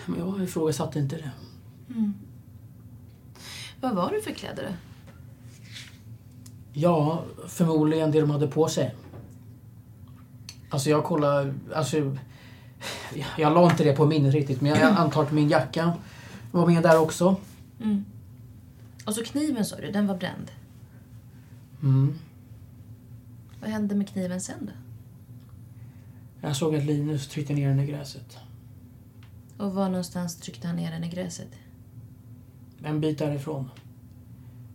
Men 0.07 0.19
jag 0.19 0.43
ifrågasatte 0.43 0.99
inte 0.99 1.17
det. 1.17 1.31
Mm. 1.89 2.15
Vad 3.81 3.95
var 3.95 4.11
det 4.11 4.23
för 4.23 4.31
kläder 4.31 4.63
då? 4.63 4.75
Ja, 6.73 7.23
förmodligen 7.47 8.11
det 8.11 8.21
de 8.21 8.31
hade 8.31 8.47
på 8.47 8.69
sig. 8.69 8.95
Alltså 10.71 10.91
jag 10.91 11.05
kollade, 11.05 11.55
alltså... 11.75 12.17
Jag 13.37 13.55
la 13.55 13.71
inte 13.71 13.85
det 13.85 13.93
på 13.93 14.07
minnet 14.07 14.35
riktigt 14.35 14.61
men 14.61 14.71
jag 14.71 14.81
antar 14.83 15.23
att 15.23 15.33
min 15.33 15.49
jacka 15.49 15.93
var 16.51 16.67
med 16.67 16.83
där 16.83 17.01
också. 17.01 17.37
Mm. 17.81 18.05
Och 19.07 19.15
så 19.15 19.25
kniven 19.25 19.65
sa 19.65 19.77
du, 19.77 19.91
den 19.91 20.07
var 20.07 20.17
bränd. 20.17 20.51
Mm. 21.83 22.19
Vad 23.61 23.71
hände 23.71 23.95
med 23.95 24.09
kniven 24.09 24.41
sen 24.41 24.67
då? 24.67 24.73
Jag 26.41 26.57
såg 26.57 26.77
att 26.77 26.85
Linus 26.85 27.29
tryckte 27.29 27.55
ner 27.55 27.69
den 27.69 27.81
i 27.81 27.87
gräset. 27.87 28.39
Och 29.57 29.75
var 29.75 29.89
någonstans 29.89 30.37
tryckte 30.37 30.67
han 30.67 30.77
ner 30.77 30.91
den 30.91 31.05
i 31.05 31.09
gräset? 31.09 31.49
En 32.83 33.01
bit 33.01 33.19
därifrån. 33.19 33.71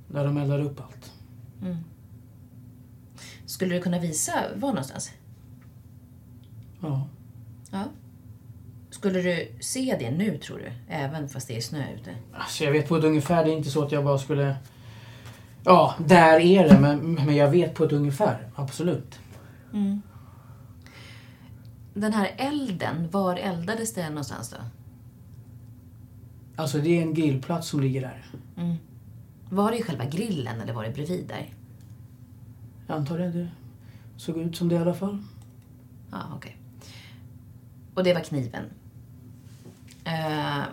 Där 0.07 0.25
de 0.25 0.37
eldade 0.37 0.63
upp 0.63 0.79
allt. 0.81 1.11
Mm. 1.61 1.77
Skulle 3.45 3.75
du 3.75 3.81
kunna 3.81 3.99
visa 3.99 4.31
var 4.55 4.69
någonstans? 4.69 5.11
Ja. 6.81 7.07
Ja. 7.71 7.85
Skulle 8.97 9.21
du 9.21 9.51
se 9.59 9.95
det 9.99 10.11
nu 10.11 10.37
tror 10.37 10.57
du? 10.57 10.71
Även 10.89 11.29
fast 11.29 11.47
det 11.47 11.57
är 11.57 11.61
snö 11.61 11.93
ute? 11.93 12.15
Alltså 12.33 12.63
jag 12.63 12.71
vet 12.71 12.87
på 12.87 12.95
ett 12.95 13.03
ungefär. 13.03 13.45
Det 13.45 13.51
är 13.51 13.57
inte 13.57 13.69
så 13.69 13.83
att 13.83 13.91
jag 13.91 14.03
bara 14.03 14.17
skulle... 14.17 14.55
Ja, 15.63 15.95
där 16.05 16.39
är 16.39 16.69
det. 16.69 16.79
Men, 16.79 17.13
men 17.13 17.35
jag 17.35 17.51
vet 17.51 17.73
på 17.73 17.83
ett 17.83 17.91
ungefär. 17.91 18.49
Absolut. 18.55 19.19
Mm. 19.73 20.01
Den 21.93 22.13
här 22.13 22.35
elden, 22.37 23.09
var 23.11 23.35
eldades 23.35 23.93
det 23.93 24.09
någonstans 24.09 24.49
då? 24.49 24.57
Alltså 26.55 26.77
det 26.77 26.97
är 26.97 27.01
en 27.01 27.13
grillplats 27.13 27.67
som 27.67 27.79
ligger 27.79 28.01
där. 28.01 28.25
Mm. 28.57 28.75
Var 29.49 29.71
det 29.71 29.77
i 29.77 29.83
själva 29.83 30.05
grillen 30.05 30.61
eller 30.61 30.73
var 30.73 30.83
det 30.83 30.91
bredvid 30.91 31.27
där? 31.27 31.53
Jag 32.87 32.97
antar 32.97 33.17
det. 33.17 33.29
Det 33.29 33.49
såg 34.17 34.37
ut 34.37 34.57
som 34.57 34.69
det 34.69 34.75
i 34.75 34.77
alla 34.77 34.93
fall. 34.93 35.23
Ja, 36.11 36.17
okej. 36.35 36.57
Och 37.93 38.03
det 38.03 38.13
var 38.13 38.21
kniven. 38.21 38.63
Eh, 40.07 40.63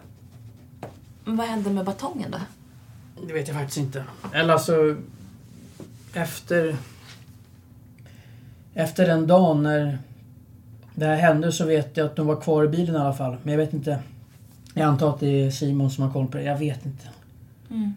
vad 1.24 1.46
hände 1.46 1.70
med 1.70 1.84
batongen 1.84 2.30
då? 2.30 2.38
Det 3.26 3.32
vet 3.32 3.48
jag 3.48 3.56
faktiskt 3.56 3.78
inte. 3.78 4.04
Eller 4.32 4.52
alltså... 4.54 4.96
Efter... 6.12 6.76
Efter 8.74 9.06
den 9.06 9.26
dagen 9.26 9.62
när 9.62 9.98
det 10.94 11.06
här 11.06 11.16
hände 11.16 11.52
så 11.52 11.66
vet 11.66 11.96
jag 11.96 12.06
att 12.06 12.16
de 12.16 12.26
var 12.26 12.40
kvar 12.40 12.64
i 12.64 12.68
bilen 12.68 12.94
i 12.94 12.98
alla 12.98 13.14
fall. 13.14 13.36
Men 13.42 13.52
jag 13.52 13.58
vet 13.58 13.72
inte. 13.72 14.02
Jag 14.74 14.84
antar 14.84 15.10
att 15.10 15.20
det 15.20 15.26
är 15.26 15.50
Simon 15.50 15.90
som 15.90 16.04
har 16.04 16.12
koll 16.12 16.26
på 16.26 16.36
det. 16.36 16.42
Jag 16.42 16.58
vet 16.58 16.86
inte. 16.86 17.08
Mm. 17.70 17.94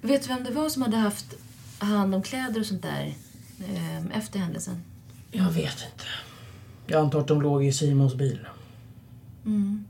Vet 0.00 0.22
du 0.22 0.28
vem 0.28 0.44
det 0.44 0.50
var 0.50 0.68
som 0.68 0.82
hade 0.82 0.96
haft 0.96 1.34
hand 1.78 2.14
om 2.14 2.22
kläder 2.22 2.60
och 2.60 2.66
sånt 2.66 2.82
där 2.82 3.14
eh, 3.68 4.16
efter 4.18 4.38
händelsen? 4.38 4.82
Jag 5.30 5.50
vet 5.50 5.84
inte. 5.92 6.04
Jag 6.86 7.00
antar 7.00 7.20
att 7.20 7.28
de 7.28 7.42
låg 7.42 7.64
i 7.64 7.72
Simons 7.72 8.14
bil. 8.14 8.46
Mm. 9.44 9.84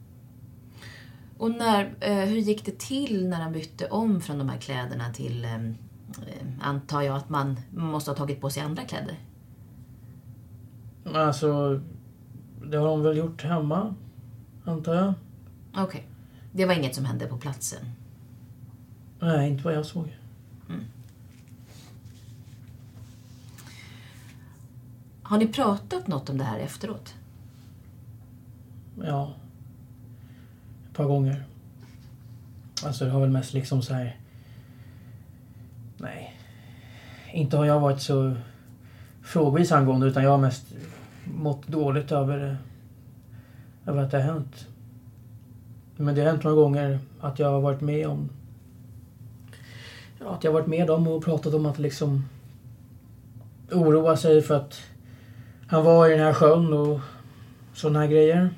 Och 1.38 1.50
när, 1.50 1.94
eh, 2.00 2.14
hur 2.14 2.36
gick 2.36 2.64
det 2.64 2.78
till 2.78 3.28
när 3.28 3.40
han 3.40 3.52
bytte 3.52 3.86
om 3.86 4.20
från 4.20 4.38
de 4.38 4.48
här 4.48 4.58
kläderna 4.58 5.12
till... 5.12 5.44
Eh, 5.44 5.64
eh, 5.64 6.46
antar 6.60 7.02
jag 7.02 7.16
att 7.16 7.28
man 7.28 7.60
måste 7.70 8.10
ha 8.10 8.16
tagit 8.16 8.40
på 8.40 8.50
sig 8.50 8.62
andra 8.62 8.84
kläder? 8.84 9.18
Alltså... 11.14 11.80
Det 12.70 12.76
har 12.76 12.86
de 12.86 13.02
väl 13.02 13.16
gjort 13.16 13.42
hemma. 13.42 13.94
Antar 14.64 14.94
jag. 14.94 15.14
Okej. 15.76 16.06
Det 16.52 16.66
var 16.66 16.74
inget 16.74 16.94
som 16.94 17.04
hände 17.04 17.26
på 17.26 17.36
platsen? 17.36 17.80
Nej, 19.20 19.50
inte 19.50 19.64
vad 19.64 19.74
jag 19.74 19.86
såg. 19.86 20.16
Har 25.25 25.38
ni 25.38 25.47
pratat 25.47 26.07
något 26.07 26.31
om 26.31 26.38
det 26.38 26.45
här 26.45 26.59
efteråt? 26.59 27.14
Ja. 29.02 29.35
Ett 30.88 30.97
par 30.97 31.04
gånger. 31.04 31.45
Alltså 32.85 33.04
det 33.04 33.11
har 33.11 33.21
väl 33.21 33.31
mest 33.31 33.52
liksom 33.52 33.83
så 33.83 33.95
här... 33.95 34.16
Nej. 35.97 36.40
Inte 37.33 37.57
har 37.57 37.64
jag 37.64 37.81
varit 37.81 38.00
så 38.00 38.37
frågvis 39.23 39.73
angående 39.73 40.07
utan 40.07 40.23
jag 40.23 40.31
har 40.31 40.38
mest 40.38 40.66
mått 41.25 41.66
dåligt 41.66 42.12
över, 42.12 42.59
över 43.87 44.02
att 44.02 44.11
det 44.11 44.16
har 44.16 44.35
hänt. 44.35 44.69
Men 45.97 46.14
det 46.14 46.21
har 46.21 46.31
hänt 46.31 46.45
några 46.45 46.57
gånger 46.57 46.99
att 47.21 47.38
jag 47.38 47.50
har 47.50 47.61
varit 47.61 47.81
med 47.81 48.07
om... 48.07 48.28
Ja, 50.21 50.35
att 50.35 50.45
jag 50.45 50.50
har 50.50 50.61
varit 50.61 50.69
med 50.69 50.90
om 50.90 51.09
och 51.09 51.25
pratat 51.25 51.54
om 51.54 51.66
att 51.66 51.78
liksom 51.78 52.25
oroa 53.73 54.16
sig 54.16 54.43
för 54.43 54.54
att 54.57 54.81
han 55.68 55.85
var 55.85 56.09
i 56.09 56.11
den 56.11 56.21
här 56.21 56.35
sjön 56.35 56.73
och 56.73 57.00
sådana 57.73 58.00
här 58.00 58.06
grejer. 58.06 58.50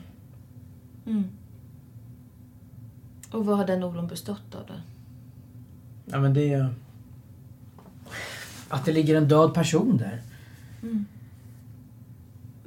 Mm. 1.06 1.24
Och 3.30 3.46
vad 3.46 3.56
har 3.56 3.66
den 3.66 3.84
oron 3.84 4.06
bestått 4.06 4.54
av 4.54 4.66
då? 4.66 4.74
Ja 6.04 6.18
men 6.18 6.34
det 6.34 6.52
är... 6.52 6.74
Att 8.68 8.84
det 8.84 8.92
ligger 8.92 9.14
en 9.14 9.28
död 9.28 9.54
person 9.54 9.96
där. 9.96 10.22
Mm. 10.82 11.06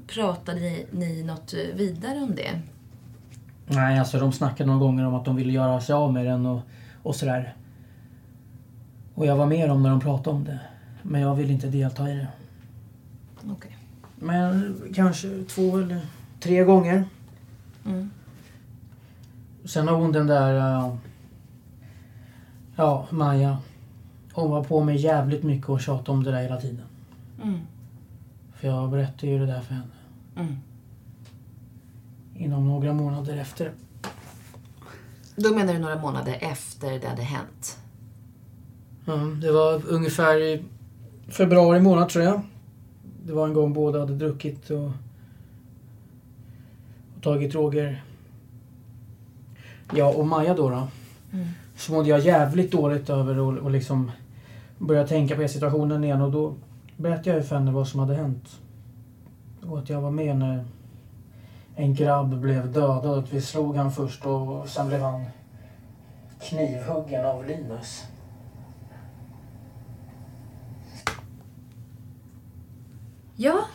Pratade 0.08 0.60
ni, 0.60 0.86
ni 0.91 1.24
något 1.24 1.53
vidare 1.53 2.19
om 2.19 2.36
det? 2.36 2.62
Nej, 3.67 4.00
alltså 4.00 4.19
de 4.19 4.31
snackade 4.31 4.67
några 4.67 4.79
gånger 4.79 5.05
om 5.05 5.15
att 5.15 5.25
de 5.25 5.36
ville 5.36 5.53
göra 5.53 5.81
sig 5.81 5.93
av 5.96 6.13
med 6.13 6.25
den 6.25 6.46
och, 6.46 6.62
och 7.03 7.15
sådär. 7.15 7.55
Och 9.15 9.25
jag 9.25 9.36
var 9.36 9.46
med 9.46 9.69
dem 9.69 9.84
när 9.84 9.89
de 9.89 10.00
pratade 10.00 10.36
om 10.36 10.43
det. 10.43 10.60
Men 11.01 11.22
jag 11.22 11.36
ville 11.36 11.53
inte 11.53 11.67
delta 11.67 12.10
i 12.10 12.15
det. 12.15 12.27
Okej. 13.38 13.51
Okay. 13.51 13.78
Men 14.19 14.75
kanske 14.95 15.43
två 15.43 15.77
eller 15.77 16.01
tre 16.39 16.63
gånger. 16.63 17.03
Mm. 17.85 18.09
Sen 19.65 19.88
har 19.88 19.95
hon 19.95 20.11
den 20.11 20.27
där... 20.27 20.79
Uh, 20.83 20.95
ja, 22.75 23.07
Maja. 23.09 23.57
Hon 24.33 24.51
var 24.51 24.63
på 24.63 24.83
mig 24.83 24.97
jävligt 24.97 25.43
mycket 25.43 25.69
och 25.69 25.81
tjatade 25.81 26.11
om 26.11 26.23
det 26.23 26.31
där 26.31 26.41
hela 26.41 26.61
tiden. 26.61 26.85
Mm. 27.43 27.59
För 28.55 28.67
jag 28.67 28.89
berättade 28.89 29.27
ju 29.27 29.39
det 29.39 29.45
där 29.45 29.61
för 29.61 29.73
henne. 29.73 29.88
Mm. 30.35 30.55
Inom 32.35 32.67
några 32.67 32.93
månader 32.93 33.38
efter. 33.38 33.71
Då 35.35 35.55
menar 35.55 35.73
du 35.73 35.79
några 35.79 36.01
månader 36.01 36.38
efter 36.39 36.99
det 36.99 37.07
hade 37.07 37.21
hänt? 37.21 37.77
Mm, 39.07 39.39
det 39.41 39.51
var 39.51 39.81
ungefär 39.88 40.41
i 40.41 40.63
februari 41.27 41.79
månad 41.79 42.09
tror 42.09 42.23
jag. 42.23 42.41
Det 43.29 43.36
var 43.36 43.48
en 43.48 43.53
gång 43.53 43.74
båda 43.74 44.00
hade 44.00 44.15
druckit 44.15 44.69
och, 44.69 44.91
och 47.15 47.21
tagit 47.21 47.51
droger. 47.51 48.03
Ja, 49.95 50.13
och 50.13 50.27
Maja 50.27 50.53
då. 50.53 50.69
då 50.69 50.88
mm. 51.33 51.48
Så 51.75 51.91
mådde 51.91 52.09
jag 52.09 52.19
jävligt 52.19 52.71
dåligt 52.71 53.09
över 53.09 53.39
och, 53.39 53.57
och 53.57 53.71
liksom 53.71 54.12
började 54.77 55.07
tänka 55.07 55.36
på 55.36 55.48
situationen 55.48 56.03
igen 56.03 56.21
och 56.21 56.31
då 56.31 56.53
berättade 56.98 57.36
jag 57.36 57.48
för 57.48 57.55
henne 57.55 57.71
vad 57.71 57.88
som 57.88 58.00
hade 58.00 58.15
hänt. 58.15 58.59
Och 59.67 59.79
att 59.79 59.89
jag 59.89 60.01
var 60.01 60.12
med 60.12 60.38
när 60.38 60.65
en 61.75 61.93
grabb 61.93 62.39
blev 62.39 62.71
dödad. 62.71 63.27
Vi 63.31 63.41
slog 63.41 63.75
han 63.75 63.91
först 63.91 64.25
och 64.25 64.69
sen 64.69 64.88
blev 64.88 65.01
han 65.01 65.25
knivhuggen 66.39 67.25
av 67.25 67.48
Linus. 67.48 68.05
Ja, 73.41 73.65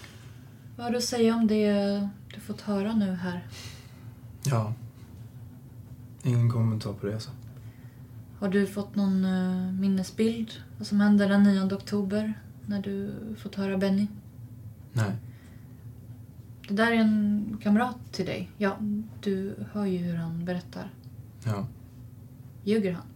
vad 0.76 0.84
har 0.84 0.90
du 0.90 0.98
att 0.98 1.04
säga 1.04 1.34
om 1.34 1.46
det 1.46 1.72
du 2.34 2.40
fått 2.40 2.60
höra 2.60 2.94
nu 2.94 3.12
här? 3.12 3.46
Ja. 4.44 4.74
Ingen 6.22 6.50
kommentar 6.50 6.92
på 6.92 7.06
det 7.06 7.14
alltså. 7.14 7.30
Har 8.38 8.48
du 8.48 8.66
fått 8.66 8.94
någon 8.94 9.24
uh, 9.24 9.72
minnesbild 9.72 10.52
vad 10.78 10.86
som 10.86 11.00
hände 11.00 11.26
den 11.26 11.42
9 11.42 11.74
oktober 11.74 12.34
när 12.66 12.82
du 12.82 13.14
fått 13.38 13.54
höra 13.54 13.78
Benny? 13.78 14.06
Nej. 14.92 15.12
Det 16.68 16.74
där 16.74 16.92
är 16.92 16.96
en 16.96 17.58
kamrat 17.62 18.12
till 18.12 18.26
dig. 18.26 18.50
Ja, 18.58 18.76
du 19.20 19.54
hör 19.72 19.84
ju 19.84 19.98
hur 19.98 20.16
han 20.16 20.44
berättar. 20.44 20.90
Ja. 21.44 21.66
Ljuger 22.64 22.92
han? 22.92 23.06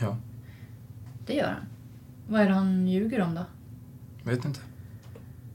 Ja. 0.00 0.16
Det 1.26 1.34
gör 1.34 1.52
han. 1.52 1.66
Vad 2.28 2.40
är 2.40 2.46
det 2.46 2.54
han 2.54 2.88
ljuger 2.88 3.20
om 3.20 3.34
då? 3.34 3.44
Vet 4.24 4.44
inte. 4.44 4.60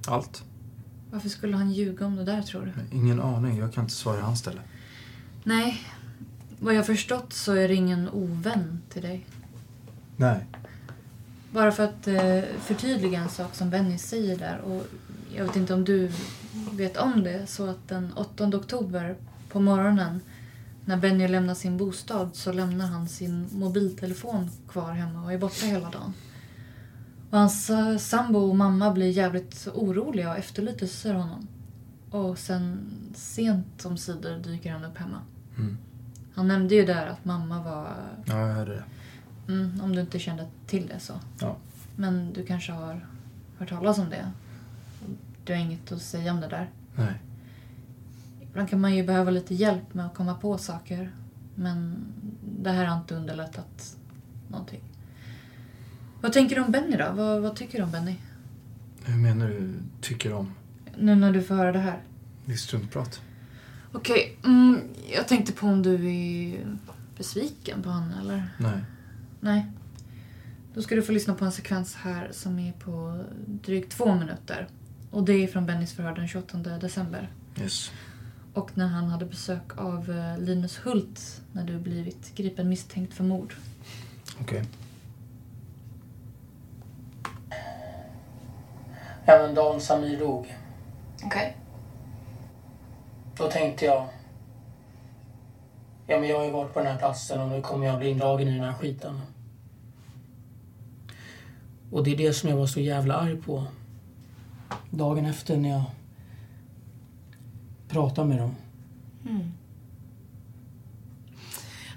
Allt. 0.10 0.44
Varför 1.12 1.30
skulle 1.30 1.58
han 1.58 1.72
ljuga 1.72 2.06
om 2.06 2.16
det 2.16 2.24
där 2.24 2.42
tror 2.42 2.66
du? 2.66 2.98
Ingen 2.98 3.22
aning. 3.22 3.58
Jag 3.58 3.74
kan 3.74 3.84
inte 3.84 3.96
svara 3.96 4.18
i 4.18 4.22
hans 4.22 4.40
ställe. 4.40 4.62
Nej. 5.44 5.82
Vad 6.60 6.74
jag 6.74 6.86
förstått 6.86 7.34
så 7.34 7.54
är 7.54 7.68
det 7.68 7.76
ingen 7.76 8.10
ovän 8.10 8.82
till 8.90 9.02
dig. 9.02 9.26
Nej. 10.18 10.46
Bara 11.52 11.72
för 11.72 11.84
att 11.84 12.08
eh, 12.08 12.42
förtydliga 12.62 13.20
en 13.20 13.30
sak 13.30 13.56
som 13.56 13.70
Benny 13.70 13.98
säger 13.98 14.38
där. 14.38 14.60
Och 14.60 14.88
jag 15.36 15.46
vet 15.46 15.56
inte 15.56 15.74
om 15.74 15.86
du 15.86 16.12
vet 16.72 16.98
om 16.98 17.24
det. 17.24 17.48
Så 17.48 17.68
att 17.70 17.88
den 17.88 18.14
8 18.14 18.48
oktober 18.48 19.16
på 19.50 19.60
morgonen 19.60 20.20
när 20.86 20.98
Benny 20.98 21.28
lämnar 21.28 21.56
sin 21.56 21.78
bostad 21.78 22.30
så 22.34 22.52
lämnar 22.52 22.88
han 22.88 23.10
sin 23.10 23.48
mobiltelefon 23.52 24.50
kvar 24.70 24.92
hemma 24.92 25.24
och 25.24 25.34
är 25.34 25.38
borta 25.38 25.66
hela 25.66 25.90
dagen. 25.90 26.14
Och 27.30 27.38
hans 27.38 27.70
eh, 27.70 27.98
sambo 27.98 28.40
och 28.40 28.56
mamma 28.56 28.92
blir 28.92 29.10
jävligt 29.10 29.68
oroliga 29.74 30.30
och 30.30 30.38
efterlyser 30.38 31.14
honom. 31.14 31.48
Och 32.10 32.38
sen 32.38 32.90
sent 33.16 33.86
om 33.86 33.98
sidor 33.98 34.38
dyker 34.38 34.72
han 34.72 34.86
upp 34.86 34.98
hemma. 34.98 35.22
Mm. 35.58 35.78
Han 36.36 36.48
nämnde 36.48 36.76
ju 36.76 36.86
där 36.86 37.08
att 37.08 37.26
mamma 37.26 37.64
var... 37.64 37.88
Ja, 38.26 38.48
jag 38.48 38.56
hörde 38.56 38.72
det. 38.72 38.84
Mm, 39.54 39.82
om 39.82 39.96
du 39.96 40.02
inte 40.02 40.20
kände 40.20 40.48
till 40.68 40.88
det 40.88 41.00
så. 41.00 41.14
Ja. 41.40 41.56
Men 41.96 42.34
du 42.34 42.46
kanske 42.46 42.72
har 42.72 43.08
hört 43.58 43.70
talas 43.70 43.98
om 43.98 44.10
det? 44.10 44.32
Du 45.44 45.54
har 45.54 45.60
inget 45.60 45.92
att 45.92 46.02
säga 46.02 46.34
om 46.34 46.42
det 46.42 46.48
där? 46.48 46.70
Nej. 46.96 47.14
Ibland 48.42 48.70
kan 48.70 48.82
man 48.82 48.96
ju 48.96 49.06
behöva 49.06 49.32
lite 49.32 49.56
hjälp 49.56 49.94
med 49.94 50.06
att 50.06 50.16
komma 50.16 50.36
på 50.36 50.58
saker. 50.58 51.12
Men 51.56 52.06
det 52.62 52.70
här 52.70 52.86
har 52.86 52.98
inte 52.98 53.16
underlättat 53.16 53.98
någonting. 54.48 54.82
Vad 56.22 56.34
tänker 56.34 56.56
du 56.56 56.62
om 56.62 56.72
Benny 56.72 56.98
då? 56.98 57.12
Vad, 57.14 57.42
vad 57.42 57.56
tycker 57.56 57.78
du 57.78 57.84
om 57.84 57.92
Benny? 57.92 58.16
Hur 59.04 59.18
menar 59.18 59.48
du 59.48 59.74
tycker 60.02 60.34
om? 60.34 60.54
Nu 60.98 61.16
när 61.16 61.32
du 61.32 61.44
får 61.44 61.56
höra 61.56 61.72
det 61.72 61.80
här. 61.80 62.00
Det 62.46 62.54
är 62.54 62.58
struntprat. 62.58 63.22
Okej, 63.92 64.38
mm, 64.46 64.82
jag 65.16 65.28
tänkte 65.28 65.52
på 65.54 65.68
om 65.68 65.84
du 65.84 65.94
är 65.94 66.66
besviken 67.18 67.84
på 67.84 67.90
honom 67.90 68.14
eller? 68.22 68.50
Nej. 68.58 68.80
Nej. 69.40 69.72
Då 70.74 70.82
ska 70.82 70.96
du 70.96 71.02
få 71.02 71.12
lyssna 71.12 71.34
på 71.34 71.46
en 71.46 71.52
sekvens 71.52 71.96
här 71.96 72.30
som 72.32 72.60
är 72.60 72.72
på 72.72 73.24
drygt 73.46 73.92
två 73.92 74.16
minuter. 74.16 74.68
Och 75.12 75.24
det 75.24 75.34
är 75.34 75.48
från 75.48 75.66
Bennys 75.66 75.94
förhör 75.94 76.16
den 76.16 76.28
28 76.28 76.58
december. 76.58 77.30
Yes. 77.62 77.92
Och 78.54 78.78
när 78.78 78.88
han 78.88 79.10
hade 79.10 79.26
besök 79.26 79.78
av 79.78 80.12
eh, 80.12 80.40
Linus 80.40 80.78
Hult 80.78 81.42
när 81.52 81.64
du 81.64 81.80
blivit 81.80 82.36
gripen 82.36 82.70
misstänkt 82.70 83.14
för 83.14 83.24
mord. 83.24 83.54
Okej. 84.42 84.58
Okay. 84.58 84.70
Även 89.26 89.56
dagen 89.56 89.82
Samir 89.82 90.20
dog. 90.20 90.56
Okej. 91.16 91.28
Okay. 91.28 91.52
Då 93.38 93.52
tänkte 93.52 93.86
jag... 93.86 94.08
Ja, 96.08 96.20
men 96.20 96.30
jag 96.30 96.38
har 96.38 96.46
ju 96.46 96.52
varit 96.52 96.74
på 96.74 96.80
den 96.80 96.88
här 96.92 96.98
platsen 96.98 97.42
och 97.42 97.50
nu 97.50 97.62
kommer 97.62 97.86
jag 97.86 98.00
bli 98.00 98.10
indragen 98.10 98.48
i 98.48 98.52
den 98.52 98.64
här 98.64 98.74
skiten. 98.74 99.22
Och 101.92 102.04
det 102.04 102.14
är 102.14 102.18
det 102.18 102.34
som 102.34 102.50
jag 102.50 102.58
var 102.58 102.68
så 102.68 102.80
jävla 102.80 103.16
arg 103.16 103.42
på. 103.42 103.64
Dagen 104.92 105.26
efter 105.26 105.58
när 105.58 105.70
jag 105.70 105.84
pratade 107.88 108.28
med 108.28 108.38
dem. 108.38 108.56
Mm. 109.30 109.52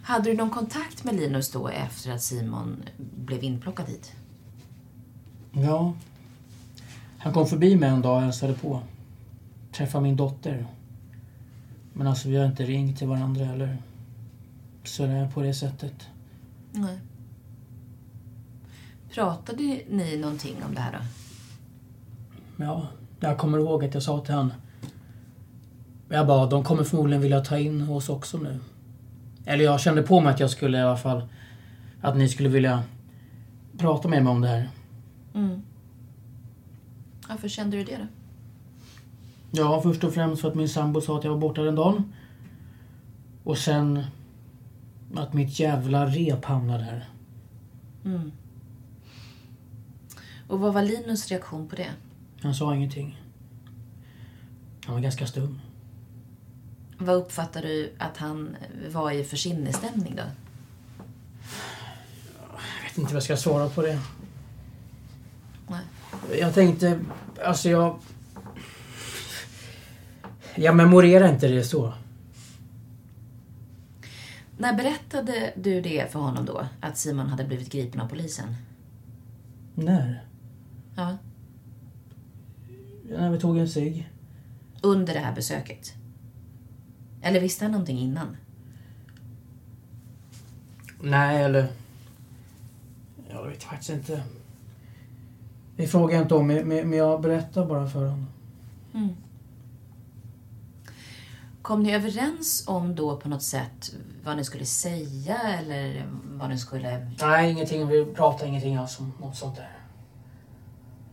Hade 0.02 0.30
du 0.30 0.36
någon 0.36 0.50
kontakt 0.50 1.04
med 1.04 1.14
Linus 1.14 1.50
då 1.50 1.68
efter 1.68 2.12
att 2.12 2.22
Simon 2.22 2.84
blev 2.96 3.44
inplockad 3.44 3.88
hit? 3.88 4.12
Ja. 5.52 5.94
Han 7.22 7.32
kom 7.32 7.46
förbi 7.46 7.76
mig 7.76 7.88
en 7.88 8.02
dag 8.02 8.16
och 8.16 8.22
hälsade 8.22 8.52
på. 8.52 8.80
Träffade 9.72 10.02
min 10.02 10.16
dotter. 10.16 10.66
Men 11.92 12.06
alltså 12.06 12.28
vi 12.28 12.36
har 12.36 12.46
inte 12.46 12.64
ringt 12.64 12.98
till 12.98 13.08
varandra 13.08 13.44
eller 13.44 13.76
sådär 14.84 15.30
på 15.34 15.42
det 15.42 15.54
sättet. 15.54 16.08
Nej. 16.72 16.98
Pratade 19.14 19.80
ni 19.88 20.16
någonting 20.16 20.54
om 20.68 20.74
det 20.74 20.80
här 20.80 20.92
då? 20.92 20.98
Ja, 22.64 22.86
jag 23.20 23.38
kommer 23.38 23.58
ihåg 23.58 23.84
att 23.84 23.94
jag 23.94 24.02
sa 24.02 24.20
till 24.20 24.34
honom. 24.34 24.52
Jag 26.08 26.26
bara, 26.26 26.46
de 26.46 26.64
kommer 26.64 26.84
förmodligen 26.84 27.22
vilja 27.22 27.40
ta 27.40 27.58
in 27.58 27.88
oss 27.88 28.08
också 28.08 28.38
nu. 28.38 28.60
Eller 29.44 29.64
jag 29.64 29.80
kände 29.80 30.02
på 30.02 30.20
mig 30.20 30.32
att 30.32 30.40
jag 30.40 30.50
skulle 30.50 30.78
i 30.78 30.80
alla 30.80 30.96
fall... 30.96 31.28
Att 32.00 32.16
ni 32.16 32.28
skulle 32.28 32.48
vilja 32.48 32.82
prata 33.78 34.08
med 34.08 34.24
mig 34.24 34.30
om 34.30 34.40
det 34.40 34.48
här. 34.48 34.70
Mm. 35.34 35.62
Varför 37.28 37.48
kände 37.48 37.76
du 37.76 37.84
det 37.84 37.96
då? 37.96 38.06
Ja, 39.50 39.82
först 39.82 40.04
och 40.04 40.14
främst 40.14 40.42
för 40.42 40.48
att 40.48 40.54
min 40.54 40.68
sambo 40.68 41.00
sa 41.00 41.18
att 41.18 41.24
jag 41.24 41.30
var 41.30 41.38
borta 41.38 41.62
den 41.62 41.74
dagen. 41.74 42.12
Och 43.44 43.58
sen 43.58 44.04
att 45.14 45.32
mitt 45.32 45.60
jävla 45.60 46.06
rep 46.06 46.44
hamnade 46.44 46.84
där. 46.84 47.08
Mm. 48.04 48.32
Och 50.48 50.60
vad 50.60 50.74
var 50.74 50.82
Linus 50.82 51.28
reaktion 51.28 51.68
på 51.68 51.76
det? 51.76 51.90
Han 52.42 52.54
sa 52.54 52.74
ingenting. 52.74 53.20
Han 54.84 54.94
var 54.94 55.02
ganska 55.02 55.26
stum. 55.26 55.60
Vad 56.98 57.16
uppfattar 57.16 57.62
du 57.62 57.92
att 57.98 58.16
han 58.16 58.56
var 58.92 59.10
i 59.10 59.24
för 59.24 59.36
sinnesstämning 59.36 60.16
då? 60.16 60.22
Jag 62.56 62.88
vet 62.88 62.98
inte 62.98 63.14
vad 63.14 63.16
jag 63.16 63.22
ska 63.22 63.36
svara 63.36 63.68
på 63.68 63.82
det. 63.82 64.00
Jag 66.30 66.54
tänkte, 66.54 67.00
alltså 67.44 67.68
jag... 67.68 67.98
Jag 70.54 70.76
memorerar 70.76 71.28
inte 71.32 71.48
det 71.48 71.64
så. 71.64 71.92
När 74.58 74.74
berättade 74.74 75.52
du 75.56 75.80
det 75.80 76.12
för 76.12 76.18
honom 76.18 76.44
då? 76.44 76.66
Att 76.80 76.98
Simon 76.98 77.26
hade 77.26 77.44
blivit 77.44 77.72
gripen 77.72 78.00
av 78.00 78.08
polisen? 78.08 78.54
När? 79.74 80.24
Ja. 80.96 81.16
När 83.08 83.30
vi 83.30 83.40
tog 83.40 83.58
en 83.58 83.68
cigg. 83.68 84.10
Under 84.80 85.14
det 85.14 85.20
här 85.20 85.34
besöket? 85.34 85.94
Eller 87.22 87.40
visste 87.40 87.64
han 87.64 87.72
någonting 87.72 87.98
innan? 87.98 88.36
Nej, 91.00 91.44
eller... 91.44 91.68
Jag 93.30 93.48
vet 93.48 93.64
faktiskt 93.64 93.90
inte. 93.90 94.22
Det 95.76 95.86
frågar 95.86 96.14
jag 96.14 96.24
inte 96.24 96.34
om, 96.34 96.46
men 96.46 96.92
jag 96.92 97.20
berättar 97.20 97.66
bara 97.66 97.86
för 97.86 98.00
honom. 98.00 98.26
Mm. 98.94 99.16
Kom 101.62 101.82
ni 101.82 101.94
överens 101.94 102.64
om 102.68 102.94
då 102.94 103.16
på 103.16 103.28
något 103.28 103.42
sätt 103.42 103.94
vad 104.24 104.36
ni 104.36 104.44
skulle 104.44 104.64
säga 104.64 105.38
eller 105.38 106.06
vad 106.24 106.50
ni 106.50 106.58
skulle... 106.58 107.10
Nej, 107.20 107.50
ingenting. 107.50 107.88
Vi 107.88 108.04
pratar 108.04 108.46
ingenting 108.46 108.76
alls 108.76 109.00
om 109.00 109.12
något 109.20 109.36
sånt 109.36 109.56
där. 109.56 109.70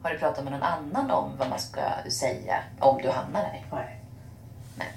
Har 0.01 0.09
du 0.11 0.17
pratat 0.17 0.43
med 0.43 0.53
någon 0.53 0.63
annan 0.63 1.11
om 1.11 1.31
vad 1.37 1.49
man 1.49 1.59
ska 1.59 1.81
säga 2.11 2.63
om 2.79 3.01
du 3.01 3.09
hamnar 3.09 3.41
där? 3.41 3.65
Nej. 3.71 4.03
Nej. 4.77 4.87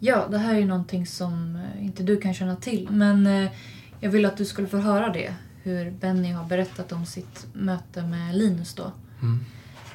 Ja, 0.00 0.26
det 0.30 0.38
här 0.38 0.54
är 0.54 0.58
ju 0.58 0.66
någonting 0.66 1.06
som 1.06 1.56
eh, 1.56 1.84
inte 1.86 2.02
du 2.02 2.16
kan 2.16 2.34
känna 2.34 2.56
till. 2.56 2.88
Men 2.90 3.26
eh, 3.26 3.50
jag 4.00 4.10
vill 4.10 4.26
att 4.26 4.36
du 4.36 4.44
skulle 4.44 4.68
få 4.68 4.78
höra 4.78 5.08
det. 5.08 5.34
Hur 5.62 5.90
Benny 5.90 6.32
har 6.32 6.44
berättat 6.44 6.92
om 6.92 7.06
sitt 7.06 7.46
möte 7.52 8.02
med 8.06 8.34
Linus 8.34 8.74
då. 8.74 8.92
Mm. 9.22 9.44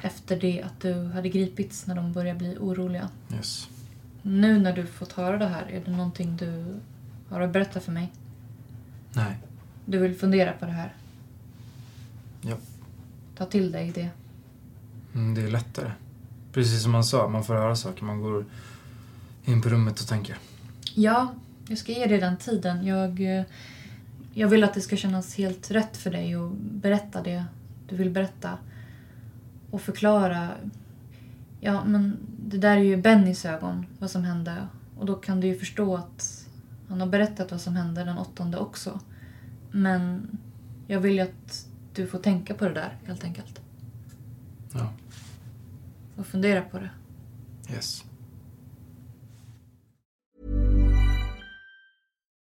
Efter 0.02 0.40
det 0.40 0.62
att 0.62 0.80
du 0.80 1.04
hade 1.04 1.28
gripits 1.28 1.86
när 1.86 1.94
de 1.94 2.12
började 2.12 2.38
bli 2.38 2.56
oroliga. 2.60 3.08
Yes. 3.34 3.68
Nu 4.22 4.58
när 4.58 4.72
du 4.72 4.86
fått 4.86 5.12
höra 5.12 5.38
det 5.38 5.46
här, 5.46 5.66
är 5.70 5.82
det 5.84 5.90
någonting 5.90 6.36
du 6.36 6.80
har 7.28 7.40
att 7.40 7.52
berätta 7.52 7.80
för 7.80 7.92
mig? 7.92 8.12
Nej. 9.12 9.36
Du 9.84 9.98
vill 9.98 10.14
fundera 10.14 10.52
på 10.52 10.66
det 10.66 10.72
här? 10.72 10.94
Ja. 12.40 12.56
Ta 13.36 13.46
till 13.46 13.72
dig 13.72 13.92
det. 13.94 14.08
Mm, 15.14 15.34
det 15.34 15.42
är 15.42 15.48
lättare. 15.48 15.90
Precis 16.52 16.82
som 16.82 16.92
man 16.92 17.04
sa, 17.04 17.28
man 17.28 17.44
får 17.44 17.54
höra 17.54 17.76
saker. 17.76 18.04
Man 18.04 18.20
går 18.20 18.44
in 19.44 19.62
på 19.62 19.68
rummet 19.68 20.00
och 20.00 20.06
tänker. 20.06 20.38
Ja, 20.94 21.34
jag 21.68 21.78
ska 21.78 21.92
ge 21.92 22.06
dig 22.06 22.18
den 22.18 22.36
tiden. 22.36 22.86
Jag, 22.86 23.38
eh, 23.38 23.44
jag 24.34 24.48
vill 24.48 24.64
att 24.64 24.74
det 24.74 24.80
ska 24.80 24.96
kännas 24.96 25.34
helt 25.34 25.70
rätt 25.70 25.96
för 25.96 26.10
dig 26.10 26.34
att 26.34 26.52
berätta 26.58 27.22
det 27.22 27.44
du 27.88 27.96
vill 27.96 28.10
berätta. 28.10 28.58
Och 29.70 29.80
förklara. 29.80 30.50
Ja, 31.60 31.84
men 31.84 32.16
det 32.46 32.58
där 32.58 32.76
är 32.76 32.82
ju 32.82 32.96
Bennys 32.96 33.44
ögon, 33.44 33.86
vad 33.98 34.10
som 34.10 34.24
hände. 34.24 34.68
Och 34.98 35.06
då 35.06 35.14
kan 35.14 35.40
du 35.40 35.46
ju 35.46 35.58
förstå 35.58 35.96
att 35.96 36.48
han 36.88 37.00
har 37.00 37.08
berättat 37.08 37.50
vad 37.50 37.60
som 37.60 37.76
hände 37.76 38.04
den 38.04 38.18
åttonde 38.18 38.58
också. 38.58 39.00
Men 39.70 40.28
jag 40.86 41.00
vill 41.00 41.14
ju 41.14 41.20
att 41.20 41.66
du 41.94 42.06
får 42.06 42.18
tänka 42.18 42.54
på 42.54 42.64
det 42.64 42.74
där, 42.74 42.98
helt 43.04 43.24
enkelt. 43.24 43.60
Ja. 44.72 44.92
Och 46.16 46.26
fundera 46.26 46.62
på 46.62 46.78
det. 46.78 46.90
Yes. 47.72 48.04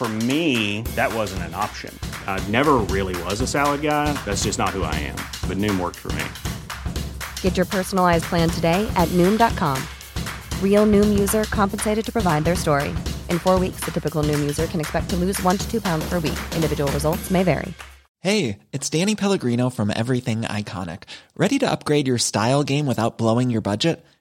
For 0.00 0.08
me, 0.08 0.80
that 0.96 1.12
wasn't 1.12 1.42
an 1.42 1.54
option. 1.54 1.94
I 2.26 2.42
never 2.48 2.78
really 2.88 3.22
was 3.24 3.42
a 3.42 3.46
salad 3.46 3.82
guy. 3.82 4.14
That's 4.24 4.44
just 4.44 4.58
not 4.58 4.70
who 4.70 4.82
I 4.82 4.94
am. 4.94 5.16
But 5.46 5.58
Noom 5.58 5.78
worked 5.78 5.98
for 5.98 6.10
me. 6.12 6.24
Get 7.42 7.54
your 7.54 7.66
personalized 7.66 8.24
plan 8.24 8.48
today 8.48 8.90
at 8.96 9.08
Noom.com. 9.08 9.78
Real 10.64 10.86
Noom 10.86 11.18
user 11.18 11.44
compensated 11.50 12.02
to 12.06 12.10
provide 12.10 12.44
their 12.44 12.56
story. 12.56 12.94
In 13.28 13.38
four 13.38 13.58
weeks, 13.58 13.80
the 13.80 13.90
typical 13.90 14.22
Noom 14.22 14.40
user 14.40 14.66
can 14.66 14.80
expect 14.80 15.10
to 15.10 15.16
lose 15.16 15.38
one 15.42 15.58
to 15.58 15.70
two 15.70 15.82
pounds 15.82 16.08
per 16.08 16.14
week. 16.14 16.40
Individual 16.54 16.90
results 16.92 17.30
may 17.30 17.42
vary. 17.42 17.74
Hey, 18.20 18.58
it's 18.72 18.88
Danny 18.88 19.14
Pellegrino 19.14 19.68
from 19.68 19.92
Everything 19.94 20.42
Iconic. 20.42 21.02
Ready 21.36 21.58
to 21.58 21.70
upgrade 21.70 22.06
your 22.08 22.16
style 22.16 22.64
game 22.64 22.86
without 22.86 23.18
blowing 23.18 23.50
your 23.50 23.60
budget? 23.60 24.02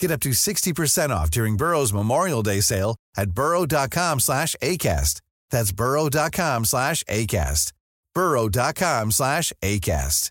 Get 0.00 0.10
up 0.10 0.20
to 0.20 0.30
60% 0.30 1.10
off 1.10 1.30
during 1.30 1.56
Burrow's 1.56 1.92
Memorial 1.92 2.42
Day 2.42 2.60
sale 2.60 2.96
at 3.16 3.30
burrow.com 3.30 4.20
slash 4.20 4.54
ACAST. 4.62 5.20
That's 5.50 5.72
burrow.com 5.72 6.64
slash 6.64 7.02
ACAST. 7.04 7.72
burrow.com 8.14 9.10
slash 9.10 9.52
ACAST. 9.62 10.30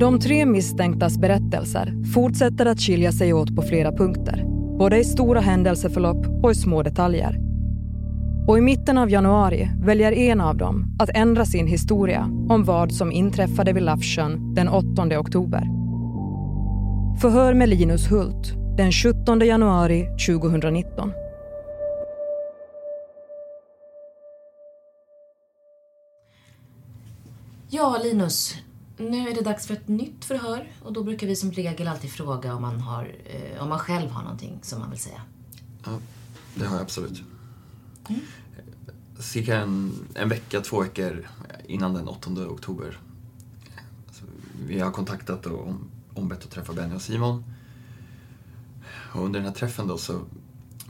De 0.00 0.20
tre 0.20 0.46
misstänktas 0.46 1.18
berättelser 1.18 2.04
fortsätter 2.14 2.66
att 2.66 2.80
skilja 2.80 3.12
sig 3.12 3.32
åt 3.32 3.56
på 3.56 3.62
flera 3.62 3.92
punkter. 3.92 4.44
Både 4.78 4.98
i 4.98 5.04
stora 5.04 5.40
händelseförlopp 5.40 6.44
och 6.44 6.52
i 6.52 6.54
små 6.54 6.82
detaljer. 6.82 7.45
Och 8.48 8.58
i 8.58 8.60
mitten 8.60 8.98
av 8.98 9.10
januari 9.10 9.70
väljer 9.78 10.12
en 10.12 10.40
av 10.40 10.56
dem 10.56 10.96
att 10.98 11.10
ändra 11.14 11.44
sin 11.44 11.66
historia 11.66 12.22
om 12.48 12.64
vad 12.64 12.92
som 12.92 13.12
inträffade 13.12 13.72
vid 13.72 13.82
Lafsjön 13.82 14.54
den 14.54 14.68
8 14.68 15.18
oktober. 15.18 15.62
Förhör 17.20 17.54
med 17.54 17.68
Linus 17.68 18.10
Hult 18.10 18.52
den 18.76 18.92
17 18.92 19.40
januari 19.40 20.08
2019. 20.26 21.12
Ja, 27.70 28.00
Linus. 28.04 28.54
Nu 28.98 29.28
är 29.28 29.34
det 29.34 29.40
dags 29.40 29.66
för 29.66 29.74
ett 29.74 29.88
nytt 29.88 30.24
förhör 30.24 30.68
och 30.82 30.92
då 30.92 31.02
brukar 31.04 31.26
vi 31.26 31.36
som 31.36 31.52
regel 31.52 31.88
alltid 31.88 32.10
fråga 32.10 32.54
om 32.54 32.62
man, 32.62 32.80
har, 32.80 33.14
eh, 33.24 33.62
om 33.62 33.68
man 33.68 33.78
själv 33.78 34.10
har 34.10 34.22
någonting 34.22 34.58
som 34.62 34.80
man 34.80 34.90
vill 34.90 35.00
säga. 35.00 35.20
Ja, 35.84 35.90
det 36.54 36.64
har 36.64 36.76
jag 36.76 36.82
absolut. 36.82 37.22
Mm. 38.08 38.20
Cirka 39.18 39.56
en, 39.56 39.92
en 40.14 40.28
vecka, 40.28 40.60
två 40.60 40.80
veckor 40.80 41.28
innan 41.66 41.94
den 41.94 42.08
8 42.08 42.30
oktober. 42.30 42.98
Så 44.10 44.24
vi 44.66 44.80
har 44.80 44.90
kontaktat 44.90 45.46
och 45.46 45.68
om, 45.68 45.90
ombett 46.14 46.44
att 46.44 46.50
träffa 46.50 46.72
Benny 46.72 46.94
och 46.94 47.02
Simon. 47.02 47.44
Och 49.12 49.24
under 49.24 49.40
den 49.40 49.48
här 49.48 49.54
träffen 49.54 49.86
då 49.86 49.98
så 49.98 50.20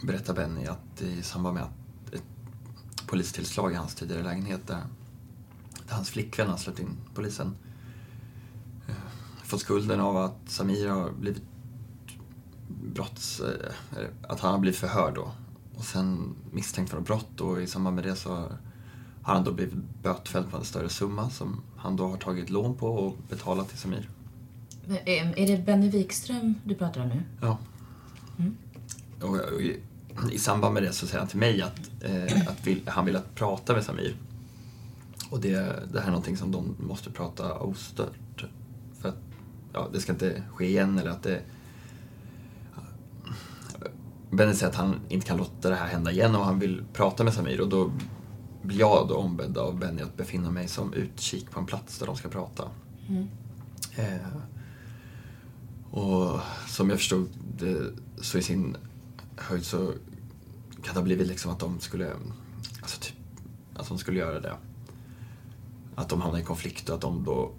berättar 0.02 0.34
Benny 0.34 0.66
att 0.66 1.02
i 1.02 1.22
samband 1.22 1.54
med 1.54 1.62
att 1.62 2.14
ett 2.14 2.22
polistillslag 3.06 3.72
i 3.72 3.74
hans 3.74 3.94
tidigare 3.94 4.22
lägenhet 4.22 4.66
där, 4.66 4.82
där 5.88 5.94
hans 5.94 6.10
flickvän 6.10 6.48
har 6.48 6.56
släppt 6.56 6.78
in 6.78 6.96
polisen 7.14 7.56
eh, 8.88 8.94
fått 9.44 9.60
skulden 9.60 10.00
av 10.00 10.16
att 10.16 10.36
Samir 10.46 10.88
har 10.88 11.10
blivit 11.10 11.42
brotts... 12.68 13.40
Eh, 13.40 13.72
att 14.28 14.40
han 14.40 14.52
har 14.52 14.58
blivit 14.58 14.80
förhörd 14.80 15.14
då. 15.14 15.32
Och 15.76 15.84
sen 15.84 16.34
misstänkt 16.50 16.90
för 16.90 17.00
brott 17.00 17.40
och 17.40 17.62
i 17.62 17.66
samband 17.66 17.96
med 17.96 18.04
det 18.04 18.16
så 18.16 18.30
har 19.22 19.34
han 19.34 19.44
då 19.44 19.52
blivit 19.52 19.74
bötfälld 20.02 20.50
på 20.50 20.56
en 20.56 20.64
större 20.64 20.88
summa 20.88 21.30
som 21.30 21.62
han 21.76 21.96
då 21.96 22.08
har 22.08 22.16
tagit 22.16 22.50
lån 22.50 22.74
på 22.74 22.88
och 22.88 23.16
betalat 23.28 23.68
till 23.68 23.78
Samir. 23.78 24.10
Är 25.04 25.46
det 25.46 25.66
Benny 25.66 25.90
Wikström 25.90 26.54
du 26.64 26.74
pratar 26.74 27.00
om 27.00 27.08
nu? 27.08 27.22
Ja. 27.40 27.58
Mm. 28.38 28.56
Och, 29.20 29.52
och 29.52 29.60
i, 29.60 29.80
i, 30.32 30.38
samband 30.38 30.74
med 30.74 30.82
det 30.82 30.92
så 30.92 31.06
säger 31.06 31.18
han 31.18 31.28
till 31.28 31.38
mig 31.38 31.62
att, 31.62 31.90
eh, 32.00 32.48
att 32.48 32.66
vill, 32.66 32.80
han 32.86 33.06
vill 33.06 33.16
att 33.16 33.34
prata 33.34 33.74
med 33.74 33.84
Samir. 33.84 34.16
Och 35.30 35.40
det, 35.40 35.52
det 35.92 36.00
här 36.00 36.06
är 36.06 36.10
någonting 36.10 36.36
som 36.36 36.52
de 36.52 36.76
måste 36.78 37.10
prata 37.10 37.58
ostört. 37.58 38.46
För 39.00 39.08
att 39.08 39.18
ja, 39.72 39.88
det 39.92 40.00
ska 40.00 40.12
inte 40.12 40.42
ske 40.54 40.66
igen 40.66 40.98
eller 40.98 41.10
att 41.10 41.22
det... 41.22 41.42
Benny 44.30 44.54
säger 44.54 44.70
att 44.70 44.76
han 44.76 45.00
inte 45.08 45.26
kan 45.26 45.36
låta 45.36 45.68
det 45.68 45.74
här 45.74 45.86
hända 45.86 46.10
igen 46.10 46.34
och 46.34 46.44
han 46.44 46.58
vill 46.58 46.84
prata 46.92 47.24
med 47.24 47.34
Samir 47.34 47.60
och 47.60 47.68
då 47.68 47.90
blir 48.62 48.78
jag 48.78 49.08
då 49.08 49.16
ombedd 49.16 49.58
av 49.58 49.78
Benny 49.78 50.02
att 50.02 50.16
befinna 50.16 50.50
mig 50.50 50.68
som 50.68 50.92
utkik 50.92 51.50
på 51.50 51.60
en 51.60 51.66
plats 51.66 51.98
där 51.98 52.06
de 52.06 52.16
ska 52.16 52.28
prata. 52.28 52.64
Mm. 53.08 53.28
Eh, 53.96 54.36
och 55.90 56.40
som 56.66 56.90
jag 56.90 56.98
förstod 56.98 57.28
det 57.58 57.92
så 58.20 58.38
i 58.38 58.42
sin 58.42 58.76
höjd 59.36 59.64
så 59.64 59.92
kan 60.82 60.94
det 60.94 61.00
ha 61.00 61.02
blivit 61.02 61.26
liksom 61.26 61.52
att 61.52 61.58
de 61.58 61.80
skulle, 61.80 62.12
alltså 62.80 63.00
typ, 63.00 63.16
att 63.74 63.88
de 63.88 63.98
skulle 63.98 64.18
göra 64.18 64.40
det. 64.40 64.56
Att 65.94 66.08
de 66.08 66.20
hamnar 66.20 66.38
i 66.38 66.44
konflikt 66.44 66.88
och 66.88 66.94
att 66.94 67.00
de 67.00 67.24
då 67.24 67.52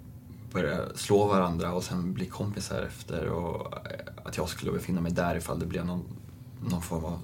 börjar 0.54 0.92
slå 0.96 1.28
varandra 1.28 1.74
och 1.74 1.84
sen 1.84 2.14
bli 2.14 2.26
kompisar 2.26 2.82
efter 2.82 3.28
och 3.28 3.74
att 4.26 4.38
jag 4.38 4.50
skulle 4.50 4.72
befinna 4.72 5.02
mig 5.02 5.12
där 5.12 5.36
ifall 5.36 5.60
det 5.60 5.66
blev 5.66 5.86
någon, 5.86 6.06
någon 6.62 6.82
form 6.82 7.06
av 7.06 7.20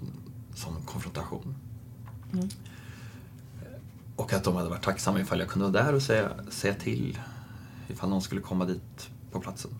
sån 0.55 0.75
konfrontation. 0.85 1.55
Mm. 2.33 2.49
Och 4.15 4.33
att 4.33 4.43
de 4.43 4.55
hade 4.55 4.69
varit 4.69 4.83
tacksamma 4.83 5.19
ifall 5.19 5.39
jag 5.39 5.49
kunde 5.49 5.71
vara 5.71 5.83
där 5.83 5.93
och 5.93 6.01
säga, 6.01 6.31
säga 6.49 6.73
till 6.73 7.19
ifall 7.87 8.09
någon 8.09 8.21
skulle 8.21 8.41
komma 8.41 8.65
dit 8.65 9.09
på 9.31 9.39
platsen. 9.39 9.71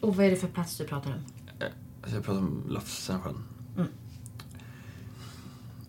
Och 0.00 0.16
vad 0.16 0.26
är 0.26 0.30
det 0.30 0.36
för 0.36 0.48
plats 0.48 0.78
du 0.78 0.84
pratar 0.84 1.10
om? 1.10 1.16
Eh, 1.58 1.66
alltså 2.02 2.16
jag 2.16 2.24
pratar 2.24 2.40
om 2.40 2.64
Lafsensjön. 2.68 3.44
Mm. 3.76 3.88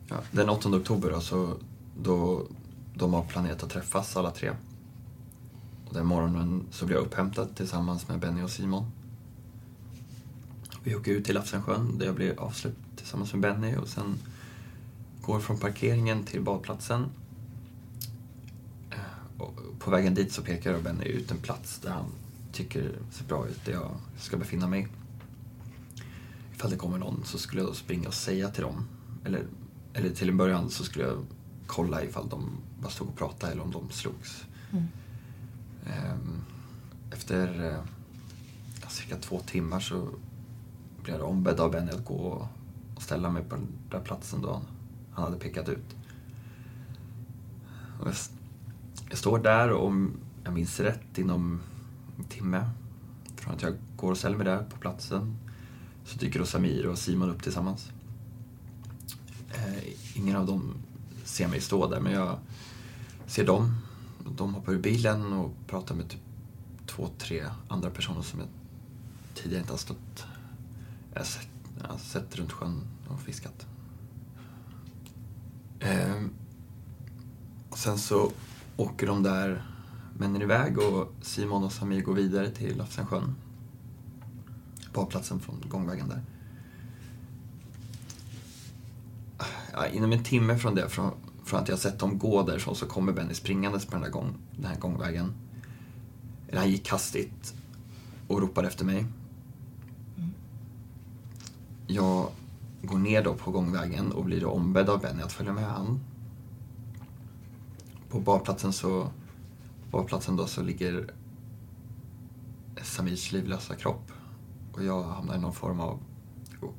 Ja, 0.08 0.16
den 0.32 0.50
8 0.50 0.70
oktober 0.70 1.12
då, 1.12 1.22
så, 1.22 1.58
då 2.02 2.48
de 2.96 3.14
har 3.14 3.24
planerat 3.24 3.64
att 3.64 3.70
träffas 3.70 4.18
alla 4.18 4.32
tre. 4.32 4.52
Och 5.88 5.94
den 5.94 6.06
morgonen 6.06 6.66
så 6.72 6.86
blir 6.86 6.96
jag 6.96 7.06
upphämtad 7.06 7.56
tillsammans 7.56 8.08
med 8.08 8.20
Benny 8.20 8.42
och 8.42 8.50
Simon. 8.50 8.92
Vi 10.84 10.96
åker 10.96 11.12
ut 11.12 11.26
till 11.26 11.36
Lafsensjön 11.36 11.98
där 11.98 12.06
jag 12.06 12.16
blir 12.16 12.40
avsläppt 12.40 12.78
tillsammans 12.96 13.34
med 13.34 13.42
Benny 13.42 13.76
och 13.76 13.88
sen 13.88 14.20
går 15.22 15.40
från 15.40 15.58
parkeringen 15.58 16.24
till 16.24 16.42
badplatsen. 16.42 17.06
Eh, 18.92 19.42
och 19.42 19.80
på 19.80 19.92
vägen 19.92 20.14
dit 20.14 20.34
så 20.34 20.42
pekar 20.42 20.80
Benny 20.80 21.06
ut 21.06 21.32
en 21.32 21.38
plats 21.38 21.80
där 21.80 21.90
han 21.90 22.06
tycker 22.52 22.92
ser 23.12 23.26
bra 23.26 23.48
ut, 23.48 23.66
där 23.66 23.74
jag 23.74 23.92
ska 24.18 24.38
befinna 24.38 24.68
mig. 24.68 24.88
Ifall 26.56 26.72
det 26.72 26.78
kommer 26.78 26.98
någon 26.98 27.22
så 27.26 27.38
skulle 27.38 27.62
jag 27.62 27.76
springa 27.76 28.08
och 28.08 28.14
säga 28.14 28.50
till 28.50 28.64
dem. 28.64 28.88
Eller, 29.26 29.44
eller 29.94 30.10
till 30.10 30.30
en 30.30 30.38
början 30.38 30.70
så 30.70 30.84
skulle 30.84 31.06
jag 31.06 31.26
kolla 31.68 32.04
ifall 32.04 32.30
de 32.30 32.50
bara 32.82 32.92
stod 32.92 33.08
och 33.08 33.18
pratade 33.18 33.52
eller 33.52 33.64
om 33.64 33.72
de 33.72 33.90
slogs. 33.90 34.44
Mm. 34.72 34.88
Ehm, 35.86 36.44
efter 37.12 37.72
eh, 37.72 38.90
cirka 38.90 39.18
två 39.18 39.40
timmar 39.40 39.80
så 39.80 40.10
blev 41.04 41.22
ombedd 41.22 41.60
av 41.60 41.72
Benny 41.72 41.92
att 41.92 42.06
gå 42.06 42.48
och 42.96 43.02
ställa 43.02 43.30
mig 43.30 43.44
på 43.44 43.56
den 43.56 43.68
där 43.90 44.00
platsen 44.00 44.42
då 44.42 44.62
han 45.12 45.24
hade 45.24 45.38
pekat 45.38 45.70
ut. 45.70 45.96
Och 48.00 48.08
jag, 48.08 48.16
jag 49.10 49.18
står 49.18 49.40
där 49.40 49.72
och 49.72 49.88
om 49.88 50.12
jag 50.44 50.54
minns 50.54 50.80
rätt 50.80 51.18
inom 51.18 51.62
en 52.18 52.24
timme 52.24 52.70
från 53.36 53.54
att 53.54 53.62
jag 53.62 53.74
går 53.96 54.12
och 54.12 54.18
ställer 54.18 54.38
mig 54.38 54.46
där 54.46 54.64
på 54.64 54.78
platsen 54.78 55.36
så 56.06 56.20
dyker 56.20 56.40
då 56.40 56.46
Samir 56.46 56.88
och 56.88 56.98
Simon 56.98 57.30
upp 57.30 57.44
tillsammans. 57.44 57.92
Eh, 59.50 59.84
ingen 60.16 60.36
av 60.36 60.46
dem 60.46 60.74
ser 61.24 61.48
mig 61.48 61.62
stå 61.62 61.88
där 61.90 62.00
men 62.00 62.14
jag 62.14 62.38
ser 63.26 63.46
dem. 63.46 63.78
De 64.38 64.54
hoppar 64.54 64.74
ur 64.74 64.80
bilen 64.80 65.34
och 65.34 65.52
pratar 65.68 65.96
med 65.96 66.10
typ 66.10 66.20
två, 66.86 67.10
tre 67.18 67.44
andra 67.68 67.90
personer 67.90 68.22
som 68.22 68.40
jag 68.40 68.48
tidigare 69.34 69.62
inte 69.62 69.74
har 69.74 69.78
stått... 69.78 70.26
Jag 71.14 71.20
har 71.20 71.26
sett, 71.26 71.48
jag 71.82 71.88
har 71.88 71.98
sett 71.98 72.36
runt 72.36 72.52
sjön 72.52 72.82
och 73.08 73.20
fiskat. 73.20 73.68
Eh, 75.80 76.24
och 77.70 77.78
sen 77.78 77.98
så 77.98 78.32
åker 78.78 79.08
de 79.08 79.24
där 79.24 79.66
männen 80.18 80.42
iväg 80.42 80.78
och 80.78 81.14
Simon 81.22 81.64
och 81.64 81.72
Samir 81.72 82.02
går 82.02 82.14
vidare 82.14 82.50
till 82.50 82.78
Lafsensjön. 82.78 83.36
Badplatsen 84.94 85.40
från 85.40 85.64
gångvägen 85.68 86.10
där. 86.10 86.22
Ja, 89.74 89.88
inom 89.88 90.12
en 90.12 90.24
timme 90.24 90.58
från 90.58 90.76
det, 90.76 90.90
från, 90.90 91.12
från 91.44 91.60
att 91.60 91.70
jag 91.70 91.80
sett 91.80 92.00
dem 92.00 92.18
gå 92.18 92.44
därifrån, 92.44 92.76
så 92.76 92.86
kommer 92.86 93.14
Benny 93.14 93.34
springandes 93.34 93.86
på 93.86 93.92
den, 93.92 94.02
där 94.02 94.10
gång, 94.10 94.36
den 94.56 94.66
här 94.66 94.80
gångvägen. 94.80 95.34
Han 96.54 96.70
gick 96.70 96.90
hastigt 96.90 97.54
och 98.28 98.42
ropade 98.42 98.68
efter 98.68 98.86
mig. 98.86 99.06
Jag 101.88 102.30
går 102.82 102.98
ner 102.98 103.24
då 103.24 103.34
på 103.34 103.52
gångvägen 103.52 104.12
och 104.12 104.26
blir 104.26 104.42
då 104.42 104.50
ombedd 104.50 104.90
av 104.90 105.02
Benny 105.02 105.22
att 105.22 105.32
följa 105.32 105.54
med 105.54 105.66
han. 105.66 106.00
På 108.10 108.20
badplatsen 108.20 108.74
så 108.74 109.08
på 109.92 110.08
då 110.28 110.48
så 110.48 110.62
ligger 110.62 111.14
Samirs 112.82 113.32
livlösa 113.32 113.76
kropp. 113.76 114.12
Och 114.74 114.84
jag 114.84 115.04
hamnar 115.04 115.36
i 115.36 115.40
någon 115.40 115.54
form 115.54 115.80
av 115.80 116.00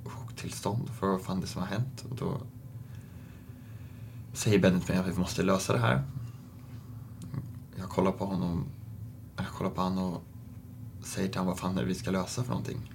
chocktillstånd 0.04 0.88
för 0.88 1.06
vad 1.06 1.22
fan 1.22 1.40
det 1.40 1.44
är 1.44 1.48
som 1.48 1.62
har 1.62 1.68
hänt. 1.68 2.04
Och 2.10 2.16
då 2.16 2.40
säger 4.32 4.58
Benny 4.58 4.80
till 4.80 4.94
mig 4.94 5.04
att 5.04 5.16
vi 5.16 5.18
måste 5.18 5.42
lösa 5.42 5.72
det 5.72 5.78
här. 5.78 6.04
Jag 7.76 7.88
kollar 7.88 8.12
på 8.12 8.24
honom, 8.24 8.64
jag 9.36 9.48
kollar 9.48 9.70
på 9.70 9.82
honom 9.82 10.12
och 10.12 10.22
säger 11.02 11.28
till 11.28 11.38
honom 11.38 11.52
vad 11.52 11.58
fan 11.58 11.78
är 11.78 11.82
det 11.82 11.88
vi 11.88 11.94
ska 11.94 12.10
lösa 12.10 12.42
för 12.42 12.50
någonting. 12.50 12.93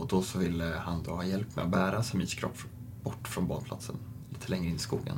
Och 0.00 0.06
då 0.06 0.22
så 0.22 0.38
ville 0.38 0.64
han 0.64 1.02
då 1.02 1.10
ha 1.10 1.24
hjälp 1.24 1.56
med 1.56 1.64
att 1.64 1.70
bära 1.70 2.02
Samirs 2.02 2.34
kropp 2.34 2.58
bort 3.02 3.28
från 3.28 3.46
badplatsen, 3.46 3.96
lite 4.30 4.50
längre 4.50 4.66
in 4.66 4.76
i 4.76 4.78
skogen. 4.78 5.16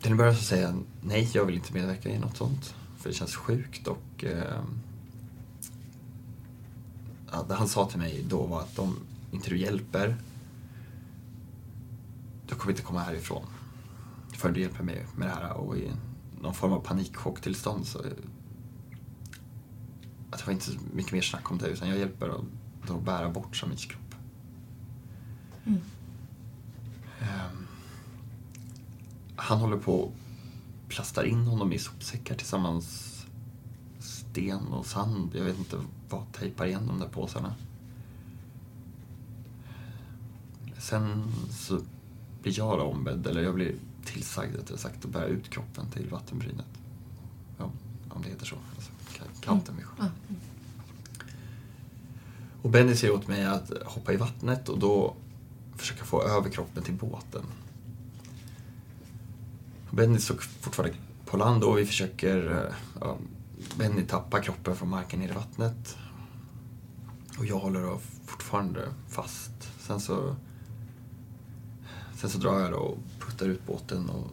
Till 0.00 0.10
en 0.10 0.16
början 0.16 0.36
så 0.36 0.42
säger 0.42 0.62
jag 0.62 0.82
nej, 1.00 1.30
jag 1.34 1.44
vill 1.44 1.54
inte 1.54 1.72
medverka 1.72 2.08
i 2.08 2.18
något 2.18 2.36
sånt. 2.36 2.74
För 2.98 3.08
det 3.08 3.14
känns 3.14 3.36
sjukt 3.36 3.86
och 3.86 4.24
eh, 4.24 4.62
ja, 7.32 7.44
det 7.48 7.54
han 7.54 7.68
sa 7.68 7.86
till 7.86 7.98
mig 7.98 8.24
då 8.28 8.46
var 8.46 8.60
att 8.60 8.78
om 8.78 8.96
inte 9.30 9.50
du 9.50 9.58
hjälper, 9.58 10.16
då 12.46 12.54
kommer 12.54 12.66
vi 12.66 12.72
inte 12.72 12.82
komma 12.82 13.00
härifrån. 13.00 13.46
Förrän 14.32 14.54
du 14.54 14.60
hjälper 14.60 14.84
mig 14.84 15.06
med 15.16 15.28
det 15.28 15.34
här 15.34 15.52
och 15.52 15.76
i 15.76 15.92
någon 16.40 16.54
form 16.54 16.72
av 16.72 16.80
panikchocktillstånd 16.80 17.86
så 17.86 17.98
att 20.30 20.38
det 20.38 20.46
var 20.46 20.52
inte 20.52 20.70
mycket 20.94 21.12
mer 21.12 21.22
snack 21.22 21.50
om 21.50 21.58
det 21.58 21.66
utan 21.66 21.88
jag 21.88 21.98
hjälper 21.98 22.28
att 22.28 22.44
då 22.86 22.98
bära 22.98 23.30
bort 23.30 23.56
Samirs 23.56 23.86
kropp. 23.86 24.14
Mm. 25.66 25.80
Ehm, 27.20 27.66
han 29.36 29.58
håller 29.58 29.76
på 29.76 30.00
och 30.00 30.12
plastar 30.88 31.24
in 31.24 31.46
honom 31.46 31.72
i 31.72 31.78
sopsäckar 31.78 32.34
tillsammans 32.34 33.14
sten 33.98 34.66
och 34.66 34.86
sand. 34.86 35.30
Jag 35.34 35.44
vet 35.44 35.58
inte 35.58 35.76
vad 36.08 36.32
tejpar 36.32 36.66
igen 36.66 36.86
de 36.86 36.98
där 36.98 37.08
påsarna. 37.08 37.54
Sen 40.78 41.32
så 41.50 41.80
blir 42.42 42.58
jag 42.58 42.90
ombedd, 42.90 43.26
eller 43.26 43.42
jag 43.42 43.54
blir 43.54 43.74
tillsagd 44.04 44.56
rättare 44.56 44.78
sagt, 44.78 45.04
att 45.04 45.10
bära 45.10 45.26
ut 45.26 45.50
kroppen 45.50 45.90
till 45.90 46.10
vattenbrynet. 46.10 46.66
Ja, 47.58 47.70
om 48.08 48.22
det 48.22 48.28
heter 48.28 48.46
så. 48.46 48.56
Alltså, 49.48 49.66
kallt 49.66 49.78
mm. 49.78 50.10
mm. 50.28 50.40
Och 52.62 52.70
Benny 52.70 52.96
säger 52.96 53.14
åt 53.14 53.28
mig 53.28 53.44
att 53.44 53.72
hoppa 53.84 54.12
i 54.12 54.16
vattnet 54.16 54.68
och 54.68 54.78
då 54.78 55.14
försöka 55.76 56.04
få 56.04 56.22
över 56.22 56.50
kroppen 56.50 56.82
till 56.82 56.94
båten. 56.94 57.42
Benny 59.90 60.18
stod 60.18 60.42
fortfarande 60.42 60.96
på 61.26 61.36
land 61.36 61.64
och 61.64 61.78
vi 61.78 61.86
försöker... 61.86 62.50
Eh, 62.50 62.74
ja, 63.00 63.16
Benny 63.78 64.02
tappar 64.02 64.42
kroppen 64.42 64.76
från 64.76 64.88
marken 64.88 65.20
ner 65.20 65.28
i 65.28 65.32
vattnet. 65.32 65.96
Och 67.38 67.46
jag 67.46 67.58
håller 67.58 67.82
då 67.82 68.00
fortfarande 68.26 68.88
fast. 69.08 69.52
Sen 69.80 70.00
så... 70.00 70.36
Sen 72.14 72.30
så 72.30 72.38
drar 72.38 72.60
jag 72.60 72.70
då 72.70 72.78
och 72.78 72.98
puttar 73.20 73.46
ut 73.46 73.66
båten 73.66 74.10
och 74.10 74.30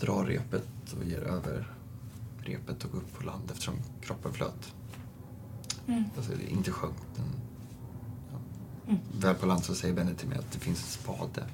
drar 0.00 0.24
repet 0.24 0.92
och 0.98 1.04
ger 1.04 1.20
över 1.20 1.74
repet 2.50 2.84
och 2.84 2.90
går 2.90 2.98
upp 2.98 3.18
på 3.18 3.24
land 3.24 3.50
eftersom 3.50 3.74
kroppen 4.00 4.32
flöt. 4.32 4.74
Mm. 5.86 6.04
Alltså, 6.16 6.32
inte 6.48 6.70
sjönk. 6.70 6.96
Den, 7.16 7.26
ja. 8.32 8.38
mm. 8.88 9.00
Väl 9.20 9.34
på 9.34 9.46
land 9.46 9.64
så 9.64 9.74
säger 9.74 9.94
Benny 9.94 10.14
till 10.14 10.28
mig 10.28 10.38
att 10.38 10.52
det 10.52 10.58
finns 10.58 10.82
en 10.82 10.88
spade. 10.88 11.46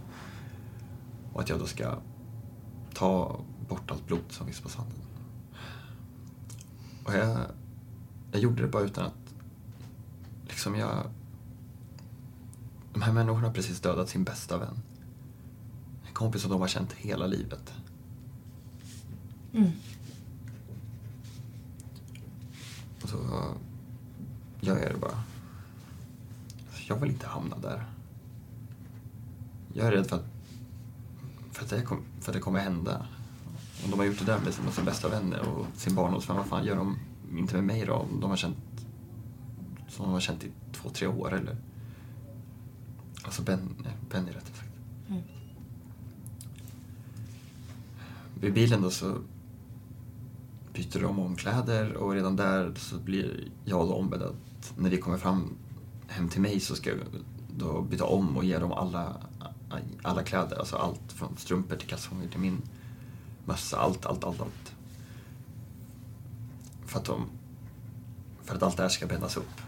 Och 1.32 1.40
att 1.40 1.48
jag 1.48 1.58
då 1.58 1.66
ska 1.66 1.98
ta 2.94 3.40
bort 3.68 3.90
allt 3.90 4.06
blod 4.06 4.24
som 4.28 4.46
finns 4.46 4.60
på 4.60 4.68
sanden. 4.68 4.98
Och 7.04 7.14
jag, 7.14 7.38
jag 8.32 8.40
gjorde 8.40 8.62
det 8.62 8.68
bara 8.68 8.82
utan 8.82 9.06
att... 9.06 9.34
Liksom 10.48 10.74
jag... 10.74 11.10
De 12.92 13.02
här 13.02 13.12
människorna 13.12 13.46
har 13.46 13.54
precis 13.54 13.80
dödat 13.80 14.08
sin 14.08 14.24
bästa 14.24 14.58
vän. 14.58 14.82
En 16.06 16.14
kompis 16.14 16.42
som 16.42 16.50
de 16.50 16.60
har 16.60 16.68
känt 16.68 16.92
hela 16.92 17.26
livet. 17.26 17.72
Mm. 19.52 19.70
Och 23.06 23.10
så 23.10 23.54
gör 24.60 24.78
jag 24.78 24.92
det 24.92 24.98
bara. 24.98 25.22
Jag 26.88 26.96
vill 26.96 27.10
inte 27.10 27.26
hamna 27.26 27.58
där. 27.58 27.84
Jag 29.72 29.86
är 29.86 29.92
rädd 29.92 30.06
för 30.06 30.16
att, 30.16 30.24
för 31.52 31.64
att, 31.64 31.70
det, 31.70 31.82
kom, 31.82 32.02
för 32.20 32.30
att 32.30 32.34
det 32.34 32.40
kommer 32.40 32.60
hända. 32.60 33.06
Om 33.84 33.90
de 33.90 33.98
har 33.98 34.06
gjort 34.06 34.18
det 34.18 34.24
där 34.24 34.40
med 34.40 34.54
sina, 34.54 34.70
sina 34.70 34.84
bästa 34.84 35.08
vänner 35.08 35.48
och 35.48 35.66
sin 35.76 35.94
barndomsvän, 35.94 36.36
vad 36.36 36.46
fan 36.46 36.64
gör 36.64 36.76
de 36.76 36.98
inte 37.36 37.54
med 37.54 37.64
mig 37.64 37.86
då? 37.86 37.94
Om 37.94 38.20
de 38.20 38.30
har 38.30 38.36
känt 38.36 38.56
som 39.88 40.04
de 40.04 40.12
har 40.12 40.20
känt 40.20 40.44
i 40.44 40.50
två, 40.72 40.88
tre 40.88 41.06
år 41.06 41.34
eller... 41.34 41.56
Alltså 43.22 43.42
Ben, 43.42 43.86
Benny 44.10 44.28
rättare 44.28 44.54
sagt. 44.54 44.70
Mm. 45.08 45.22
Vid 48.40 48.52
bilen 48.52 48.82
då 48.82 48.90
så 48.90 49.18
byter 50.76 51.02
de 51.02 51.18
omkläder 51.18 51.92
och 51.92 52.12
redan 52.12 52.36
där 52.36 52.72
så 52.76 52.98
blir 52.98 53.48
jag 53.64 53.88
då 53.88 53.94
ombedd 53.94 54.22
att 54.22 54.74
när 54.78 54.90
vi 54.90 54.98
kommer 54.98 55.18
fram 55.18 55.56
hem 56.06 56.28
till 56.28 56.40
mig 56.40 56.60
så 56.60 56.74
ska 56.76 56.90
jag 56.90 56.98
då 57.56 57.82
byta 57.82 58.04
om 58.04 58.36
och 58.36 58.44
ge 58.44 58.58
dem 58.58 58.72
alla, 58.72 59.16
alla 60.02 60.22
kläder. 60.22 60.58
Alltså 60.58 60.76
allt 60.76 61.12
från 61.12 61.36
strumpor 61.36 61.76
till 61.76 61.88
kalsonger 61.88 62.28
till 62.28 62.40
min 62.40 62.62
mössa, 63.44 63.78
allt, 63.78 64.06
allt, 64.06 64.24
allt, 64.24 64.40
allt. 64.40 64.74
För 66.86 66.98
att, 66.98 67.04
de, 67.04 67.26
för 68.44 68.56
att 68.56 68.62
allt 68.62 68.76
det 68.76 68.82
här 68.82 68.90
ska 68.90 69.06
bändas 69.06 69.36
upp. 69.36 69.60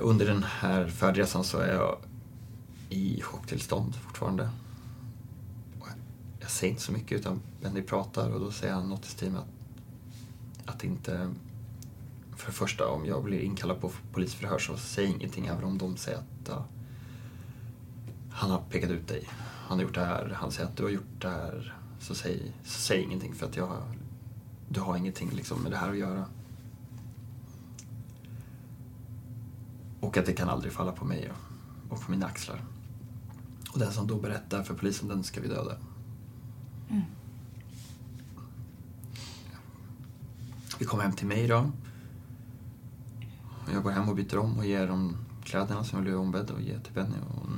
Under 0.00 0.26
den 0.26 0.42
här 0.42 0.88
färdresan 0.88 1.44
så 1.44 1.58
är 1.58 1.74
jag 1.74 1.96
i 2.88 3.20
chocktillstånd 3.20 3.94
fortfarande. 3.94 4.50
Jag 6.46 6.50
säger 6.50 6.70
inte 6.70 6.82
så 6.82 6.92
mycket 6.92 7.20
utan 7.20 7.40
Benny 7.62 7.82
pratar 7.82 8.30
och 8.30 8.40
då 8.40 8.50
säger 8.50 8.74
han 8.74 8.88
något 8.88 9.04
i 9.04 9.08
stil 9.08 9.30
med 9.30 9.40
att, 9.40 10.74
att 10.74 10.84
inte... 10.84 11.34
För 12.36 12.46
det 12.46 12.52
första, 12.52 12.88
om 12.88 13.06
jag 13.06 13.24
blir 13.24 13.40
inkallad 13.40 13.80
på 13.80 13.90
polisförhör 14.12 14.58
så 14.58 14.76
säg 14.76 15.04
ingenting 15.04 15.46
även 15.46 15.64
om 15.64 15.78
de 15.78 15.96
säger 15.96 16.18
att 16.18 16.48
uh, 16.48 16.62
han 18.30 18.50
har 18.50 18.62
pekat 18.70 18.90
ut 18.90 19.08
dig 19.08 19.28
han 19.66 19.78
har 19.78 19.82
gjort 19.82 19.94
det 19.94 20.04
här, 20.04 20.36
han 20.40 20.52
säger 20.52 20.68
att 20.68 20.76
du 20.76 20.82
har 20.82 20.90
gjort 20.90 21.20
det 21.20 21.28
här, 21.28 21.74
så 22.00 22.14
säg, 22.14 22.52
så 22.64 22.80
säg 22.80 23.02
ingenting 23.02 23.34
för 23.34 23.46
att 23.46 23.56
jag, 23.56 23.82
du 24.68 24.80
har 24.80 24.96
ingenting 24.96 25.30
liksom 25.30 25.62
med 25.62 25.72
det 25.72 25.76
här 25.76 25.90
att 25.90 25.98
göra. 25.98 26.24
Och 30.00 30.16
att 30.16 30.26
det 30.26 30.32
kan 30.32 30.48
aldrig 30.48 30.72
falla 30.72 30.92
på 30.92 31.04
mig 31.04 31.32
och 31.88 32.00
på 32.00 32.10
mina 32.10 32.26
axlar. 32.26 32.64
Och 33.72 33.78
den 33.78 33.92
som 33.92 34.06
då 34.06 34.16
berättar 34.16 34.62
för 34.62 34.74
polisen, 34.74 35.08
den 35.08 35.24
ska 35.24 35.40
vi 35.40 35.48
döda. 35.48 35.76
Mm. 36.88 37.02
Vi 40.78 40.84
kommer 40.84 41.02
hem 41.02 41.12
till 41.12 41.26
mig 41.26 41.48
då. 41.48 41.70
Jag 43.72 43.82
går 43.82 43.90
hem 43.90 44.08
och 44.08 44.16
byter 44.16 44.38
om 44.38 44.58
och 44.58 44.66
ger 44.66 44.86
dem 44.86 45.16
kläderna 45.44 45.84
som 45.84 45.96
jag 45.96 46.04
blev 46.04 46.16
ombedd 46.16 46.50
att 46.50 46.62
ge 46.62 46.80
till 46.80 46.92
Benny. 46.92 47.16
Och 47.30 47.48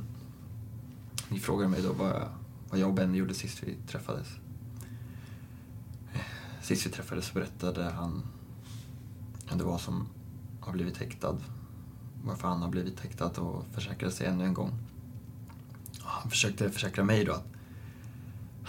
ni 1.29 1.39
frågade 1.39 1.69
mig 1.69 1.81
då 1.81 1.93
vad, 1.93 2.29
vad 2.69 2.79
jag 2.79 2.89
och 2.89 2.95
Benny 2.95 3.17
gjorde 3.17 3.33
sist 3.33 3.63
vi 3.63 3.75
träffades. 3.87 4.27
Sist 6.61 6.85
vi 6.85 6.91
träffades 6.91 7.25
så 7.25 7.33
berättade 7.33 7.89
han 7.89 8.23
vem 9.49 9.57
det 9.57 9.63
var 9.63 9.77
som 9.77 10.07
har 10.59 10.73
blivit 10.73 10.97
häktad. 10.97 11.37
Varför 12.23 12.47
han 12.47 12.61
har 12.61 12.69
blivit 12.69 12.99
häktad 12.99 13.41
och 13.41 13.65
försäkrade 13.71 14.13
sig 14.13 14.27
ännu 14.27 14.43
en 14.43 14.53
gång. 14.53 14.71
Han 15.99 16.29
försökte 16.29 16.69
försäkra 16.69 17.03
mig 17.03 17.25
då 17.25 17.33
att 17.33 17.48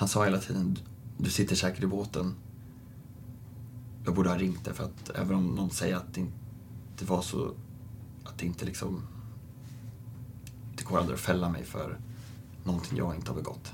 han 0.01 0.09
sa 0.09 0.25
hela 0.25 0.39
tiden 0.39 0.79
du 1.19 1.31
sitter 1.31 1.57
säkert 1.57 1.83
i 1.83 1.87
båten. 1.87 2.35
Jag 4.05 4.15
borde 4.15 4.29
ha 4.29 4.39
ringt 4.39 4.65
det 4.65 4.75
för 4.75 4.85
att 4.85 5.11
även 5.11 5.35
om 5.35 5.47
någon 5.47 5.71
säger 5.71 5.97
att 5.97 6.15
det 6.15 6.21
inte 6.21 7.05
var 7.05 7.23
så 7.23 7.55
att 8.25 8.39
det 8.39 8.47
inte 8.47 8.65
liksom 8.65 9.03
det 10.77 10.85
går 10.85 10.99
aldrig 10.99 11.15
att 11.15 11.21
fälla 11.21 11.49
mig 11.49 11.65
för 11.65 11.99
någonting 12.65 12.99
jag 12.99 13.15
inte 13.15 13.31
har 13.31 13.37
begått. 13.37 13.73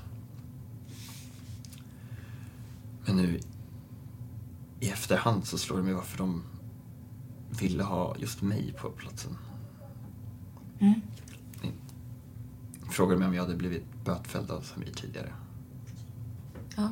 Men 3.05 3.15
nu 3.15 3.39
i 4.79 4.89
efterhand 4.89 5.47
så 5.47 5.57
slår 5.57 5.77
det 5.77 5.83
mig 5.83 5.93
varför 5.93 6.17
de 6.17 6.43
ville 7.59 7.83
ha 7.83 8.15
just 8.17 8.41
mig 8.41 8.73
på 8.81 8.89
platsen. 8.89 9.37
Mm. 10.79 11.01
Frågade 12.89 13.19
mig 13.19 13.27
om 13.27 13.33
jag 13.33 13.43
hade 13.43 13.55
blivit 13.55 14.05
bötfälld 14.05 14.51
av 14.51 14.61
Samir 14.61 14.93
tidigare. 14.93 15.33
Ja. 16.77 16.89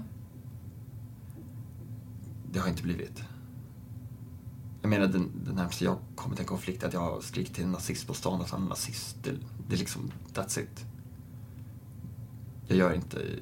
Det 2.51 2.59
har 2.59 2.67
jag 2.67 2.73
inte 2.73 2.83
blivit. 2.83 3.23
Jag 4.81 4.89
menar, 4.89 5.07
den, 5.07 5.31
den 5.45 5.55
närmaste 5.55 5.85
jag 5.85 5.97
kommit 6.15 6.39
en 6.39 6.45
konflikt 6.45 6.83
är 6.83 6.87
att 6.87 6.93
jag 6.93 6.99
har 6.99 7.21
skrikit 7.21 7.53
till 7.55 7.63
en 7.63 7.71
nazist 7.71 8.07
på 8.07 8.13
stan 8.13 8.41
att 8.41 8.49
han 8.49 8.63
är 8.63 8.69
nazist. 8.69 9.17
Det, 9.23 9.31
det 9.67 9.75
är 9.75 9.79
liksom, 9.79 10.11
that's 10.33 10.59
it. 10.59 10.85
Jag 12.67 12.77
gör 12.77 12.93
inte... 12.93 13.39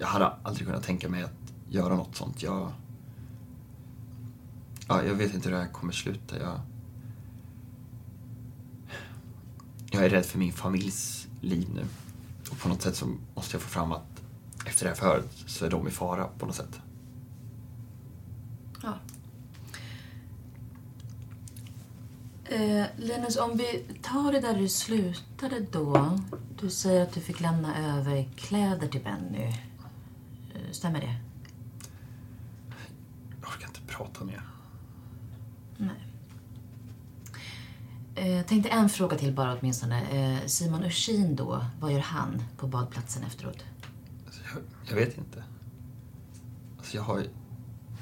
Jag 0.00 0.06
hade 0.06 0.26
aldrig 0.26 0.66
kunnat 0.66 0.82
tänka 0.82 1.08
mig 1.08 1.22
att 1.22 1.52
göra 1.68 1.96
något 1.96 2.16
sånt. 2.16 2.42
Jag... 2.42 2.72
Ja, 4.88 5.04
jag 5.04 5.14
vet 5.14 5.34
inte 5.34 5.48
hur 5.48 5.56
det 5.56 5.62
här 5.62 5.72
kommer 5.72 5.92
sluta. 5.92 6.38
Jag... 6.38 6.60
Jag 9.90 10.04
är 10.04 10.08
rädd 10.08 10.26
för 10.26 10.38
min 10.38 10.52
familjs 10.52 11.28
liv 11.40 11.68
nu. 11.74 11.86
Och 12.50 12.58
på 12.58 12.68
något 12.68 12.82
sätt 12.82 12.96
så 12.96 13.06
måste 13.34 13.54
jag 13.54 13.62
få 13.62 13.68
fram 13.68 13.92
att 13.92 14.22
efter 14.66 14.84
det 14.84 14.90
här 14.90 14.96
förhöret 14.96 15.30
så 15.46 15.66
är 15.66 15.70
de 15.70 15.88
i 15.88 15.90
fara 15.90 16.24
på 16.38 16.46
något 16.46 16.56
sätt. 16.56 16.80
Ja. 18.82 18.94
Eh, 22.44 22.86
Linus, 22.96 23.36
om 23.36 23.56
vi 23.56 23.84
tar 24.02 24.32
det 24.32 24.40
där 24.40 24.54
du 24.54 24.68
slutade 24.68 25.60
då. 25.60 26.18
Du 26.60 26.70
säger 26.70 27.02
att 27.02 27.12
du 27.12 27.20
fick 27.20 27.40
lämna 27.40 27.96
över 27.98 28.28
kläder 28.36 28.88
till 28.88 29.00
Benny. 29.00 29.46
Eh, 30.54 30.70
stämmer 30.70 31.00
det? 31.00 31.16
Jag 33.40 33.50
orkar 33.50 33.66
inte 33.66 33.80
prata 33.80 34.24
mer. 34.24 34.42
Nej. 35.76 36.08
Eh, 38.14 38.46
tänkte 38.46 38.70
en 38.70 38.88
fråga 38.88 39.18
till 39.18 39.32
bara 39.32 39.58
åtminstone. 39.60 40.02
Eh, 40.02 40.46
Simon 40.46 40.84
Ursin 40.84 41.36
då, 41.36 41.64
vad 41.80 41.92
gör 41.92 42.00
han 42.00 42.42
på 42.56 42.66
badplatsen 42.66 43.22
efteråt? 43.22 43.64
Jag, 44.88 45.00
jag 45.00 45.06
vet 45.06 45.18
inte. 45.18 45.44
Alltså, 46.78 46.96
jag 46.96 47.02
har... 47.02 47.24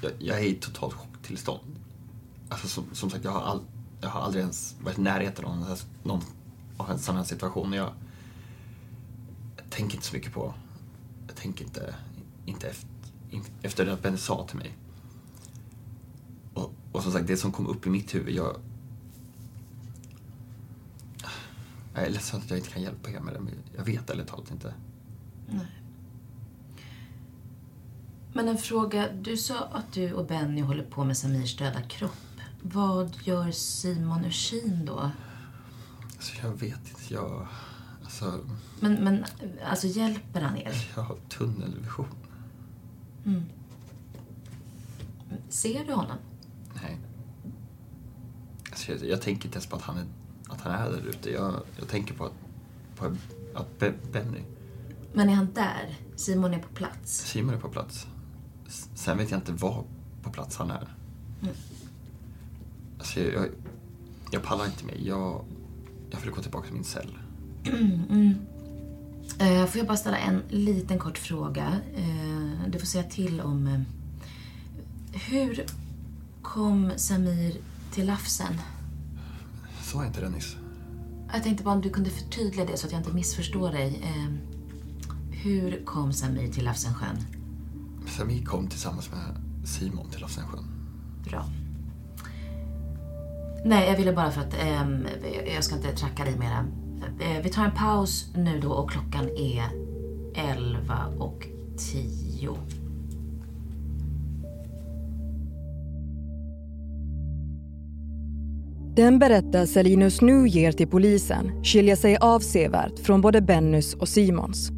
Jag, 0.02 0.12
jag 0.18 0.38
är 0.38 0.44
i 0.44 0.54
totalt 0.54 0.94
chocktillstånd. 0.94 1.78
Alltså, 2.48 2.68
som, 2.68 2.84
som 2.92 3.10
sagt, 3.10 3.24
jag 3.24 3.30
har, 3.30 3.40
all, 3.40 3.60
jag 4.00 4.08
har 4.08 4.20
aldrig 4.20 4.40
ens 4.40 4.76
varit 4.80 4.98
i 4.98 5.00
närheten 5.00 5.44
av 5.44 5.56
någon, 5.56 5.76
någon 6.02 6.22
av 6.76 6.90
en 6.90 6.98
sån 6.98 7.16
här 7.16 7.24
situation. 7.24 7.72
Jag, 7.72 7.92
jag 9.56 9.70
tänker 9.70 9.94
inte 9.94 10.06
så 10.06 10.16
mycket 10.16 10.32
på... 10.32 10.54
Jag 11.26 11.36
tänker 11.36 11.64
inte, 11.64 11.94
inte 12.46 12.68
efter, 12.68 12.88
efter 13.62 13.86
det 13.86 13.92
att 13.92 14.02
Benny 14.02 14.16
sa 14.16 14.46
till 14.46 14.58
mig. 14.58 14.76
Och, 16.54 16.72
och 16.92 17.02
som 17.02 17.12
sagt, 17.12 17.26
det 17.26 17.36
som 17.36 17.52
kom 17.52 17.66
upp 17.66 17.86
i 17.86 17.90
mitt 17.90 18.14
huvud, 18.14 18.34
jag... 18.34 18.56
Jag 21.94 22.04
är 22.04 22.10
ledsen 22.10 22.40
att 22.40 22.50
jag 22.50 22.58
inte 22.58 22.70
kan 22.70 22.82
hjälpa 22.82 23.10
er 23.10 23.20
med 23.20 23.34
det, 23.34 23.40
men 23.40 23.54
jag 23.76 23.84
vet 23.84 24.10
ärligt 24.10 24.28
talat 24.28 24.50
inte. 24.50 24.74
Nej. 25.48 25.66
Men 28.36 28.48
en 28.48 28.58
fråga. 28.58 29.12
Du 29.12 29.36
sa 29.36 29.58
att 29.58 29.92
du 29.92 30.12
och 30.12 30.26
Benny 30.26 30.60
håller 30.60 30.84
på 30.84 31.04
med 31.04 31.16
Samirs 31.16 31.56
döda 31.56 31.82
kropp. 31.82 32.40
Vad 32.62 33.16
gör 33.24 33.50
Simon 33.50 34.24
Ursin 34.24 34.84
då? 34.84 35.10
Alltså, 36.16 36.32
jag 36.42 36.50
vet 36.50 36.88
inte. 36.88 37.14
Jag... 37.14 37.46
Alltså... 38.04 38.40
Men, 38.80 39.04
men 39.04 39.24
alltså 39.64 39.86
hjälper 39.86 40.40
han 40.40 40.56
er? 40.56 40.90
Jag 40.96 41.02
har 41.02 41.16
tunnelvision. 41.28 42.08
Mm. 43.26 43.44
Ser 45.48 45.84
du 45.84 45.92
honom? 45.92 46.16
Nej. 46.82 46.98
Alltså, 48.70 48.92
jag, 48.92 49.04
jag, 49.04 49.22
tänker 49.22 49.44
inte 49.44 49.56
ens 49.56 49.66
på 49.66 49.76
att 49.76 49.82
han 49.82 49.96
är, 49.96 50.04
att 50.48 50.60
han 50.60 50.72
är 50.72 50.90
där 50.90 51.08
ute. 51.08 51.30
Jag, 51.30 51.54
jag 51.78 51.88
tänker 51.88 52.14
på 52.14 52.24
att, 52.24 52.34
på 52.96 53.16
att 53.54 53.78
Be 53.78 53.94
Benny... 54.12 54.40
Men 55.12 55.28
är 55.28 55.34
han 55.34 55.52
där? 55.54 55.98
Simon 56.16 56.54
är 56.54 56.58
på 56.58 56.74
plats? 56.74 57.18
Simon 57.18 57.54
är 57.54 57.58
på 57.58 57.68
plats. 57.68 58.06
Sen 58.68 59.18
vet 59.18 59.30
jag 59.30 59.40
inte 59.40 59.52
var 59.52 59.84
på 60.22 60.30
plats 60.30 60.56
han 60.56 60.70
är. 60.70 60.94
Mm. 61.42 61.54
Alltså, 62.98 63.20
jag, 63.20 63.34
jag, 63.34 63.48
jag 64.30 64.42
pallar 64.42 64.66
inte 64.66 64.84
mer. 64.84 64.96
Jag, 65.04 65.44
jag 66.10 66.20
vill 66.20 66.30
gå 66.30 66.42
tillbaka 66.42 66.66
till 66.66 66.74
min 66.74 66.84
cell. 66.84 67.18
Mm, 67.66 68.02
mm. 68.10 69.66
Får 69.66 69.78
jag 69.78 69.86
bara 69.86 69.96
ställa 69.96 70.18
en 70.18 70.42
liten 70.48 70.98
kort 70.98 71.18
fråga? 71.18 71.80
Uh, 71.98 72.68
du 72.68 72.78
får 72.78 72.86
säga 72.86 73.04
till 73.04 73.40
om... 73.40 73.66
Uh, 73.66 73.80
hur 75.12 75.64
kom 76.42 76.92
Samir 76.96 77.56
till 77.92 78.06
Lafsen? 78.06 78.60
Sa 79.82 79.98
jag 79.98 80.06
inte 80.06 80.20
det 80.20 80.28
nyss? 80.28 80.56
Jag 81.32 81.42
tänkte 81.42 81.64
bara 81.64 81.74
om 81.74 81.80
du 81.80 81.90
kunde 81.90 82.10
förtydliga 82.10 82.66
det 82.66 82.76
så 82.76 82.86
att 82.86 82.92
jag 82.92 83.00
inte 83.00 83.12
missförstår 83.12 83.72
dig. 83.72 84.02
hur 85.30 85.84
kom 85.84 86.12
Samir 86.12 86.52
till 86.52 86.64
Lafsensjön? 86.64 87.35
Samir 88.06 88.44
kom 88.44 88.68
tillsammans 88.68 89.10
med 89.10 89.66
Simon 89.66 90.10
till 90.10 90.20
Lafsensjön. 90.20 90.64
Bra. 91.30 91.44
Nej, 93.64 93.88
jag 93.88 93.96
ville 93.96 94.12
bara 94.12 94.30
för 94.30 94.40
att 94.40 94.54
eh, 94.54 95.54
jag 95.54 95.64
ska 95.64 95.76
inte 95.76 95.92
tracka 95.92 96.24
dig 96.24 96.38
mera. 96.38 96.66
Eh, 97.20 97.42
vi 97.42 97.48
tar 97.48 97.64
en 97.64 97.74
paus 97.74 98.30
nu 98.34 98.60
då 98.60 98.72
och 98.72 98.90
klockan 98.90 99.28
är 99.36 99.64
11 100.34 101.06
och 101.18 101.46
10. 101.92 102.56
Den 108.96 109.18
berättelse 109.18 109.82
Linus 109.82 110.20
nu 110.20 110.48
ger 110.48 110.72
till 110.72 110.88
polisen 110.88 111.64
skiljer 111.64 111.96
sig 111.96 112.16
avsevärt 112.20 112.98
från 112.98 113.20
både 113.20 113.40
Bennys 113.40 113.94
och 113.94 114.08
Simons. 114.08 114.70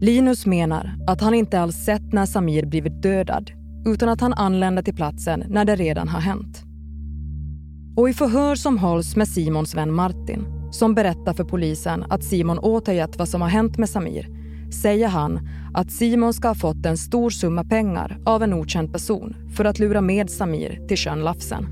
Linus 0.00 0.46
menar 0.46 0.96
att 1.06 1.20
han 1.20 1.34
inte 1.34 1.60
alls 1.60 1.76
sett 1.76 2.12
när 2.12 2.26
Samir 2.26 2.66
blivit 2.66 3.02
dödad 3.02 3.50
utan 3.86 4.08
att 4.08 4.20
han 4.20 4.32
anlände 4.32 4.82
till 4.82 4.94
platsen 4.94 5.44
när 5.48 5.64
det 5.64 5.76
redan 5.76 6.08
har 6.08 6.20
hänt. 6.20 6.64
Och 7.96 8.08
i 8.08 8.12
förhör 8.12 8.54
som 8.54 8.78
hålls 8.78 9.16
med 9.16 9.28
Simons 9.28 9.74
vän 9.74 9.94
Martin 9.94 10.44
som 10.70 10.94
berättar 10.94 11.32
för 11.32 11.44
polisen 11.44 12.04
att 12.10 12.24
Simon 12.24 12.58
återgett 12.58 13.18
vad 13.18 13.28
som 13.28 13.40
har 13.40 13.48
hänt 13.48 13.78
med 13.78 13.88
Samir 13.88 14.28
säger 14.82 15.08
han 15.08 15.48
att 15.74 15.90
Simon 15.90 16.34
ska 16.34 16.48
ha 16.48 16.54
fått 16.54 16.86
en 16.86 16.98
stor 16.98 17.30
summa 17.30 17.64
pengar 17.64 18.18
av 18.24 18.42
en 18.42 18.54
okänd 18.54 18.92
person 18.92 19.36
för 19.56 19.64
att 19.64 19.78
lura 19.78 20.00
med 20.00 20.30
Samir 20.30 20.86
till 20.88 20.96
sjön 20.96 21.24
Lafsen. 21.24 21.66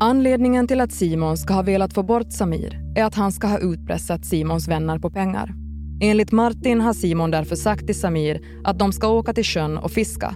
Anledningen 0.00 0.68
till 0.68 0.80
att 0.80 0.92
Simon 0.92 1.36
ska 1.36 1.54
ha 1.54 1.62
velat 1.62 1.94
få 1.94 2.02
bort 2.02 2.32
Samir 2.32 2.80
är 2.96 3.04
att 3.04 3.14
han 3.14 3.32
ska 3.32 3.46
ha 3.46 3.58
utpressat 3.58 4.24
Simons 4.24 4.68
vänner 4.68 4.98
på 4.98 5.10
pengar. 5.10 5.61
Enligt 6.04 6.32
Martin 6.32 6.80
har 6.80 6.92
Simon 6.92 7.30
därför 7.30 7.56
sagt 7.56 7.86
till 7.86 8.00
Samir 8.00 8.40
att 8.64 8.78
de 8.78 8.92
ska 8.92 9.08
åka 9.08 9.32
till 9.32 9.44
sjön 9.44 9.78
och 9.78 9.90
fiska 9.90 10.34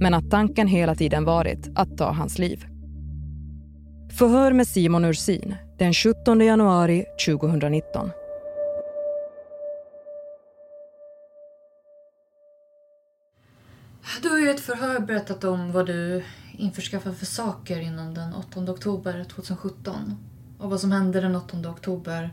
men 0.00 0.14
att 0.14 0.30
tanken 0.30 0.66
hela 0.66 0.94
tiden 0.94 1.24
varit 1.24 1.68
att 1.74 1.98
ta 1.98 2.12
hans 2.12 2.38
liv. 2.38 2.66
Förhör 4.18 4.52
med 4.52 4.66
Simon 4.66 5.04
Ursin 5.04 5.54
den 5.78 5.94
17 5.94 6.40
januari 6.40 7.04
2019. 7.26 8.10
Du 14.22 14.28
har 14.28 14.38
ju 14.38 14.50
ett 14.50 14.60
förhör 14.60 15.00
berättat 15.00 15.44
om 15.44 15.72
vad 15.72 15.86
du 15.86 16.24
införskaffade 16.58 17.14
för 17.14 17.26
saker 17.26 17.80
innan 17.80 18.14
den 18.14 18.34
8 18.34 18.60
oktober 18.60 19.24
2017. 19.24 19.94
Och 20.58 20.70
vad 20.70 20.80
som 20.80 20.92
hände 20.92 21.20
den 21.20 21.36
8 21.36 21.70
oktober. 21.70 22.30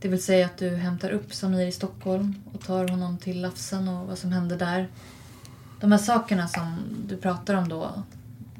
Det 0.00 0.08
vill 0.08 0.22
säga 0.22 0.46
att 0.46 0.58
du 0.58 0.76
hämtar 0.76 1.10
upp 1.10 1.34
Samir 1.34 1.66
i 1.66 1.72
Stockholm 1.72 2.34
och 2.52 2.60
tar 2.60 2.88
honom 2.88 3.18
till 3.18 3.40
Lafsen 3.40 3.88
och 3.88 4.06
vad 4.06 4.18
som 4.18 4.32
hände 4.32 4.56
där. 4.56 4.88
De 5.80 5.92
här 5.92 5.98
sakerna 5.98 6.48
som 6.48 6.76
du 7.08 7.16
pratar 7.16 7.54
om 7.54 7.68
då, 7.68 8.02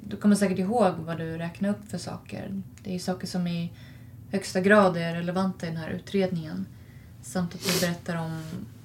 du 0.04 0.16
kommer 0.16 0.36
säkert 0.36 0.58
ihåg 0.58 0.94
vad 0.94 1.18
du 1.18 1.38
räknade 1.38 1.74
upp 1.74 1.90
för 1.90 1.98
saker. 1.98 2.62
Det 2.82 2.94
är 2.94 2.98
saker 2.98 3.26
som 3.26 3.46
i 3.46 3.72
högsta 4.30 4.60
grad 4.60 4.96
är 4.96 5.14
relevanta 5.14 5.66
i 5.66 5.68
den 5.68 5.78
här 5.78 5.90
utredningen. 5.90 6.66
Samt 7.22 7.54
att 7.54 7.64
du 7.64 7.80
berättar 7.80 8.16
om 8.16 8.42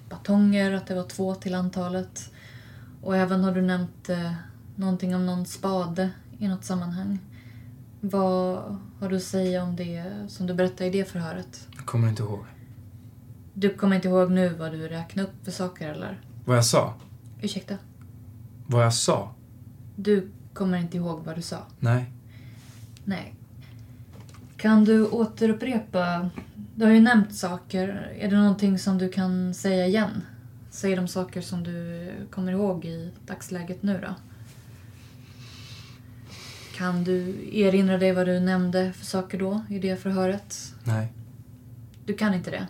batonger, 0.09 0.73
att 0.73 0.87
det 0.87 0.95
var 0.95 1.03
två 1.03 1.35
till 1.35 1.55
antalet. 1.55 2.31
Och 3.01 3.17
även 3.17 3.43
har 3.43 3.51
du 3.51 3.61
nämnt 3.61 4.09
eh, 4.09 4.33
någonting 4.75 5.15
om 5.15 5.25
någon 5.25 5.45
spade 5.45 6.09
i 6.39 6.47
något 6.47 6.65
sammanhang. 6.65 7.19
Vad 7.99 8.77
har 9.03 9.09
du 9.09 9.15
att 9.15 9.23
säga 9.23 9.63
om 9.63 9.75
det 9.75 10.03
som 10.27 10.47
du 10.47 10.53
berättade 10.53 10.85
i 10.85 10.89
det 10.89 11.05
förhöret? 11.05 11.67
Jag 11.75 11.85
kommer 11.85 12.09
inte 12.09 12.23
ihåg. 12.23 12.45
Du 13.53 13.69
kommer 13.69 13.95
inte 13.95 14.07
ihåg 14.07 14.31
nu 14.31 14.49
vad 14.49 14.71
du 14.71 14.87
räknade 14.87 15.27
upp 15.27 15.33
för 15.43 15.51
saker 15.51 15.89
eller? 15.89 16.21
Vad 16.45 16.57
jag 16.57 16.65
sa? 16.65 16.93
Ursäkta? 17.41 17.77
Vad 18.67 18.85
jag 18.85 18.93
sa? 18.93 19.35
Du 19.95 20.31
kommer 20.53 20.77
inte 20.77 20.97
ihåg 20.97 21.23
vad 21.25 21.35
du 21.35 21.41
sa? 21.41 21.57
Nej. 21.79 22.11
Nej. 23.05 23.35
Kan 24.57 24.85
du 24.85 25.07
återupprepa? 25.07 26.29
Du 26.75 26.85
har 26.85 26.91
ju 26.91 27.01
nämnt 27.01 27.35
saker. 27.35 28.13
Är 28.19 28.29
det 28.29 28.37
någonting 28.37 28.79
som 28.79 28.97
du 28.97 29.09
kan 29.09 29.53
säga 29.53 29.87
igen? 29.87 30.21
Säg 30.69 30.95
de 30.95 31.07
saker 31.07 31.41
som 31.41 31.63
du 31.63 32.11
kommer 32.31 32.51
ihåg 32.51 32.85
i 32.85 33.11
dagsläget 33.25 33.83
nu 33.83 33.99
då. 34.01 34.15
Kan 36.83 37.03
du 37.03 37.49
erinra 37.57 37.97
dig 37.97 38.11
vad 38.11 38.25
du 38.25 38.39
nämnde 38.39 38.93
för 38.93 39.05
saker 39.05 39.39
då 39.39 39.61
i 39.69 39.79
det 39.79 39.95
förhöret? 39.95 40.75
Nej. 40.83 41.13
Du 42.05 42.13
kan 42.13 42.33
inte 42.33 42.51
det? 42.51 42.67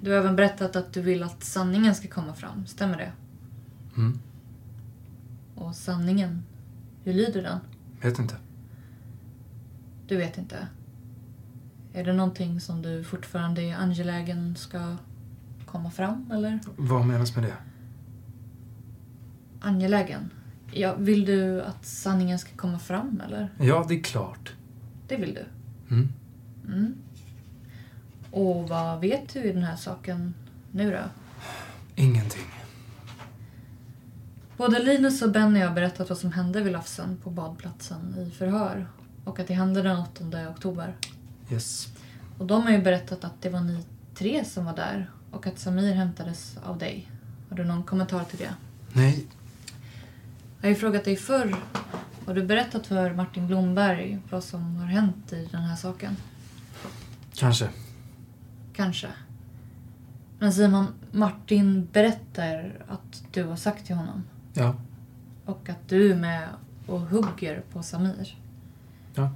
Du 0.00 0.10
har 0.10 0.18
även 0.18 0.36
berättat 0.36 0.76
att 0.76 0.92
du 0.92 1.02
vill 1.02 1.22
att 1.22 1.44
sanningen 1.44 1.94
ska 1.94 2.08
komma 2.08 2.34
fram. 2.34 2.66
Stämmer 2.66 2.96
det? 2.96 3.12
Mm. 3.96 4.18
Och 5.54 5.74
sanningen, 5.74 6.42
hur 7.04 7.12
lyder 7.12 7.42
den? 7.42 7.58
Vet 8.02 8.18
inte. 8.18 8.36
Du 10.08 10.16
vet 10.16 10.38
inte? 10.38 10.68
Är 11.92 12.04
det 12.04 12.12
någonting 12.12 12.60
som 12.60 12.82
du 12.82 13.04
fortfarande 13.04 13.62
är 13.62 13.76
angelägen 13.76 14.56
ska 14.56 14.96
komma 15.66 15.90
fram, 15.90 16.30
eller? 16.32 16.60
Vad 16.76 17.06
menas 17.06 17.36
med 17.36 17.44
det? 17.44 17.56
Angelägen? 19.60 20.30
Ja, 20.72 20.94
vill 20.98 21.24
du 21.24 21.62
att 21.62 21.86
sanningen 21.86 22.38
ska 22.38 22.50
komma 22.56 22.78
fram, 22.78 23.22
eller? 23.26 23.50
Ja, 23.58 23.84
det 23.88 23.94
är 23.94 24.02
klart. 24.02 24.52
Det 25.08 25.16
vill 25.16 25.34
du? 25.34 25.44
Mm. 25.94 26.12
Mm. 26.66 26.94
Och 28.30 28.68
vad 28.68 29.00
vet 29.00 29.32
du 29.32 29.42
i 29.42 29.52
den 29.52 29.62
här 29.62 29.76
saken 29.76 30.34
nu 30.70 30.90
då? 30.90 31.02
Ingenting. 31.94 32.46
Både 34.56 34.78
Linus 34.78 35.22
och 35.22 35.32
Benny 35.32 35.60
har 35.60 35.74
berättat 35.74 36.08
vad 36.08 36.18
som 36.18 36.32
hände 36.32 36.62
vid 36.62 36.72
Lafsen 36.72 37.16
på 37.16 37.30
badplatsen 37.30 38.14
i 38.18 38.30
förhör. 38.30 38.86
Och 39.24 39.40
att 39.40 39.48
det 39.48 39.54
hände 39.54 39.82
den 39.82 39.98
8 39.98 40.50
oktober. 40.50 40.96
Yes. 41.50 41.88
Och 42.38 42.46
de 42.46 42.62
har 42.62 42.70
ju 42.70 42.82
berättat 42.82 43.24
att 43.24 43.42
det 43.42 43.48
var 43.48 43.60
ni 43.60 43.84
tre 44.14 44.44
som 44.44 44.64
var 44.64 44.76
där 44.76 45.10
och 45.30 45.46
att 45.46 45.58
Samir 45.58 45.94
hämtades 45.94 46.56
av 46.64 46.78
dig. 46.78 47.10
Har 47.48 47.56
du 47.56 47.64
någon 47.64 47.82
kommentar 47.82 48.24
till 48.24 48.38
det? 48.38 48.54
Nej. 48.92 49.26
Jag 50.60 50.68
har 50.68 50.68
ju 50.68 50.74
frågat 50.74 51.04
dig 51.04 51.16
förr 51.16 51.56
Har 52.26 52.34
du 52.34 52.44
berättat 52.44 52.86
för 52.86 53.14
Martin 53.14 53.46
Blomberg 53.46 54.18
vad 54.30 54.44
som 54.44 54.76
har 54.76 54.86
hänt 54.86 55.32
i 55.32 55.48
den 55.52 55.62
här 55.62 55.76
saken? 55.76 56.16
Kanske. 57.34 57.68
Kanske. 58.72 59.08
Men 60.38 60.52
Simon, 60.52 60.86
Martin 61.12 61.88
berättar 61.92 62.84
att 62.88 63.22
du 63.32 63.44
har 63.44 63.56
sagt 63.56 63.86
till 63.86 63.96
honom. 63.96 64.22
Ja. 64.54 64.74
Och 65.44 65.68
att 65.68 65.88
du 65.88 66.12
är 66.12 66.16
med 66.16 66.48
och 66.86 67.00
hugger 67.00 67.62
på 67.72 67.82
Samir. 67.82 68.38
Ja. 69.14 69.30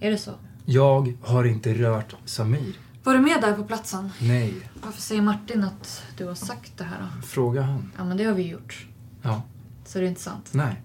Är 0.00 0.10
det 0.10 0.18
så? 0.18 0.32
Jag 0.64 1.14
har 1.22 1.44
inte 1.44 1.74
rört 1.74 2.14
Samir. 2.24 2.78
Var 3.04 3.14
du 3.14 3.20
med 3.20 3.40
där 3.40 3.52
på 3.52 3.64
platsen? 3.64 4.10
Nej. 4.20 4.54
Varför 4.84 5.00
säger 5.00 5.22
Martin 5.22 5.64
att 5.64 6.02
du 6.16 6.26
har 6.26 6.34
sagt 6.34 6.78
det 6.78 6.84
här 6.84 7.00
då? 7.00 7.22
Fråga 7.22 7.62
han. 7.62 7.92
Ja, 7.96 8.04
men 8.04 8.16
det 8.16 8.24
har 8.24 8.34
vi 8.34 8.48
gjort. 8.48 8.86
Ja. 9.22 9.42
Så 9.84 9.98
det 9.98 10.04
är 10.04 10.08
inte 10.08 10.20
sant. 10.20 10.50
Nej. 10.52 10.82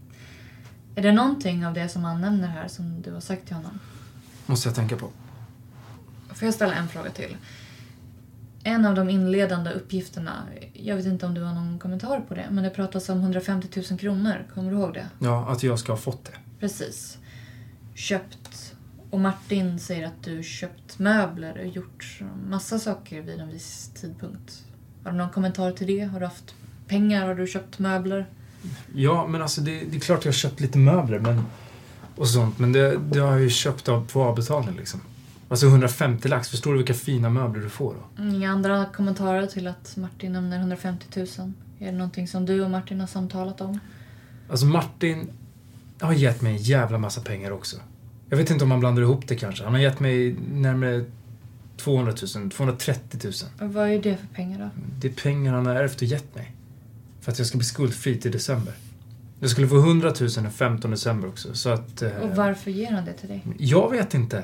Är 0.96 1.02
det 1.02 1.12
någonting 1.12 1.66
av 1.66 1.74
det 1.74 1.90
som 1.90 2.04
han 2.04 2.22
nämner 2.22 2.48
här 2.48 2.68
som 2.68 3.02
du 3.02 3.14
har 3.14 3.20
sagt 3.20 3.46
till 3.46 3.56
honom? 3.56 3.80
Måste 4.46 4.70
jag 4.70 4.76
tänka 4.76 4.96
på. 4.96 5.10
Får 6.34 6.46
jag 6.46 6.54
ställa 6.54 6.74
en 6.74 6.88
fråga 6.88 7.10
till? 7.10 7.38
En 8.64 8.86
av 8.86 8.96
de 8.96 9.10
inledande 9.10 9.72
uppgifterna, 9.72 10.44
jag 10.74 10.96
vet 10.96 11.06
inte 11.06 11.26
om 11.26 11.34
du 11.34 11.42
har 11.42 11.54
någon 11.54 11.80
kommentar 11.80 12.20
på 12.20 12.36
det, 12.36 12.48
men 12.52 12.64
det 12.64 12.70
pratas 12.70 13.10
om 13.10 13.20
150 13.20 13.84
000 13.90 14.00
kronor. 14.00 14.46
Kommer 14.54 14.72
du 14.72 14.78
ihåg 14.78 14.94
det? 14.94 15.06
Ja, 15.20 15.52
att 15.52 15.64
jag 15.64 15.80
ska 15.80 15.92
ha 15.92 15.98
fått 15.98 16.26
det. 16.26 16.32
Precis. 16.60 17.18
Köpt. 17.96 18.76
Och 19.10 19.20
Martin 19.20 19.80
säger 19.80 20.08
att 20.08 20.24
du 20.24 20.44
köpt 20.44 21.00
möbler 21.00 21.58
och 21.60 21.68
gjort 21.68 22.22
massa 22.50 22.80
saker 22.80 23.22
vid 23.22 23.40
en 23.40 23.50
viss 23.50 23.92
tidpunkt. 23.96 24.64
Har 25.04 25.12
du 25.12 25.18
någon 25.18 25.30
kommentar 25.30 25.72
till 25.72 25.88
det? 25.88 26.04
Har 26.04 26.20
du 26.20 26.26
haft 26.26 26.56
pengar? 26.88 27.28
Har 27.28 27.36
du 27.36 27.48
köpt 27.48 27.80
möbler? 27.80 28.28
Ja, 28.96 29.28
men 29.28 29.42
alltså 29.42 29.62
det, 29.62 29.72
det 29.72 29.98
är 29.98 30.00
klart 30.00 30.26
jag 30.26 30.32
har 30.32 30.38
köpt 30.38 30.60
lite 30.60 30.78
möbler 30.78 31.20
men, 31.20 31.44
och 32.16 32.28
sånt, 32.28 32.60
men 32.60 32.72
det, 32.72 32.98
det 32.98 33.20
har 33.20 33.32
jag 33.32 33.42
ju 33.42 33.50
köpt 33.50 33.90
av 33.90 34.08
på 34.08 34.24
avbetalning 34.24 34.76
liksom. 34.76 35.02
Alltså 35.50 35.68
150 35.68 36.28
lax, 36.28 36.50
förstår 36.50 36.72
du 36.72 36.78
vilka 36.78 36.94
fina 36.94 37.30
möbler 37.30 37.62
du 37.64 37.70
får 37.70 37.94
då? 37.94 38.24
Inga 38.24 38.52
andra 38.52 38.86
kommentarer 38.86 39.48
till 39.48 39.68
att 39.68 39.98
Martin 39.98 40.34
nämner 40.34 40.60
150 40.60 41.06
000? 41.16 41.28
Är 41.80 41.86
det 41.86 41.92
någonting 41.92 42.28
som 42.28 42.46
du 42.46 42.64
och 42.64 42.72
Martin 42.72 43.00
har 43.00 43.08
samtalat 43.08 43.62
om? 43.62 43.80
Alltså 44.50 44.66
Martin 44.66 45.30
har 46.00 46.14
gett 46.14 46.42
mig 46.42 46.52
en 46.52 46.58
jävla 46.58 46.98
massa 46.98 47.22
pengar 47.22 47.52
också. 47.52 47.78
Jag 48.30 48.38
vet 48.38 48.52
inte 48.52 48.64
om 48.64 48.72
han 48.72 48.80
blandar 48.80 49.02
ihop 49.02 49.28
det 49.28 49.36
kanske. 49.36 49.64
Han 49.64 49.74
har 49.74 49.80
gett 49.80 50.00
mig 50.00 50.36
närmare 50.52 51.06
200 51.78 52.14
000, 52.36 52.52
230 52.52 53.20
000. 53.24 53.34
Och 53.62 53.74
vad 53.74 53.90
är 53.90 54.02
det 54.02 54.18
för 54.18 54.28
pengar 54.28 54.60
då? 54.60 54.70
Det 55.00 55.08
är 55.08 55.14
pengar 55.14 55.54
han 55.54 55.66
har 55.66 55.76
ärvt 55.76 55.96
och 55.96 56.04
gett 56.04 56.36
mig. 56.36 56.54
För 57.28 57.32
att 57.32 57.38
jag 57.40 57.48
ska 57.48 57.58
bli 57.58 57.66
skuldfri 57.66 58.18
till 58.20 58.32
december. 58.32 58.74
Jag 59.40 59.50
skulle 59.50 59.68
få 59.68 59.78
100 59.78 60.14
000 60.20 60.30
den 60.30 60.52
15 60.52 60.92
december 60.92 61.28
också, 61.28 61.54
så 61.54 61.70
att... 61.70 62.02
Eh, 62.02 62.12
Och 62.12 62.36
varför 62.36 62.72
ger 62.72 62.92
han 62.92 63.06
det 63.06 63.14
till 63.14 63.30
dig? 63.30 63.44
jag 63.58 63.92
vet 63.92 64.14
inte. 64.14 64.44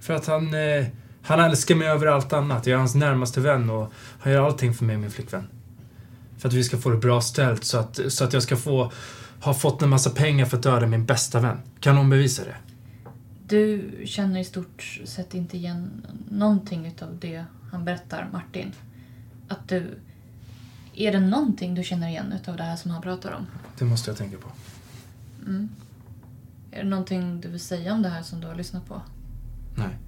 För 0.00 0.14
att 0.14 0.26
han... 0.26 0.54
Eh, 0.54 0.86
han 1.22 1.40
älskar 1.40 1.74
mig 1.74 1.88
över 1.88 2.06
allt 2.06 2.32
annat. 2.32 2.66
Jag 2.66 2.74
är 2.74 2.78
hans 2.78 2.94
närmaste 2.94 3.40
vän 3.40 3.70
och 3.70 3.92
han 4.20 4.32
gör 4.32 4.46
allting 4.46 4.74
för 4.74 4.84
mig 4.84 4.96
och 4.96 5.02
min 5.02 5.10
flickvän. 5.10 5.46
För 6.38 6.48
att 6.48 6.54
vi 6.54 6.64
ska 6.64 6.78
få 6.78 6.90
det 6.90 6.96
bra 6.96 7.20
ställt 7.20 7.64
så 7.64 7.78
att, 7.78 8.00
så 8.08 8.24
att 8.24 8.32
jag 8.32 8.42
ska 8.42 8.56
få... 8.56 8.92
Ha 9.40 9.54
fått 9.54 9.82
en 9.82 9.88
massa 9.88 10.10
pengar 10.10 10.46
för 10.46 10.56
att 10.56 10.62
döda 10.62 10.86
min 10.86 11.04
bästa 11.04 11.40
vän. 11.40 11.58
Kan 11.80 11.94
någon 11.94 12.10
bevisa 12.10 12.42
det? 12.44 12.56
Du 13.46 13.90
känner 14.06 14.40
i 14.40 14.44
stort 14.44 15.00
sett 15.04 15.34
inte 15.34 15.56
igen 15.56 16.06
någonting 16.30 16.86
utav 16.86 17.18
det 17.20 17.44
han 17.72 17.84
berättar, 17.84 18.28
Martin. 18.32 18.72
Att 19.48 19.68
du... 19.68 19.98
Är 20.94 21.12
det 21.12 21.20
någonting 21.20 21.74
du 21.74 21.84
känner 21.84 22.08
igen 22.08 22.32
utav 22.32 22.56
det 22.56 22.62
här 22.62 22.76
som 22.76 22.90
han 22.90 23.02
pratar 23.02 23.32
om? 23.32 23.46
Det 23.78 23.84
måste 23.84 24.10
jag 24.10 24.18
tänka 24.18 24.36
på. 24.36 24.48
Mm. 25.46 25.68
Är 26.70 26.82
det 26.82 26.88
någonting 26.88 27.40
du 27.40 27.48
vill 27.48 27.60
säga 27.60 27.92
om 27.92 28.02
det 28.02 28.08
här 28.08 28.22
som 28.22 28.40
du 28.40 28.46
har 28.46 28.54
lyssnat 28.54 28.88
på? 28.88 29.00
Nej. 29.76 29.98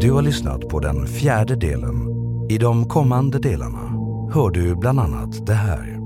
Du 0.00 0.12
har 0.12 0.22
lyssnat 0.22 0.68
på 0.68 0.80
den 0.80 1.06
fjärde 1.06 1.56
delen. 1.56 2.10
I 2.50 2.58
de 2.58 2.88
kommande 2.88 3.38
delarna 3.38 3.88
hör 4.32 4.50
du 4.50 4.74
bland 4.76 5.00
annat 5.00 5.46
det 5.46 5.54
här. 5.54 5.99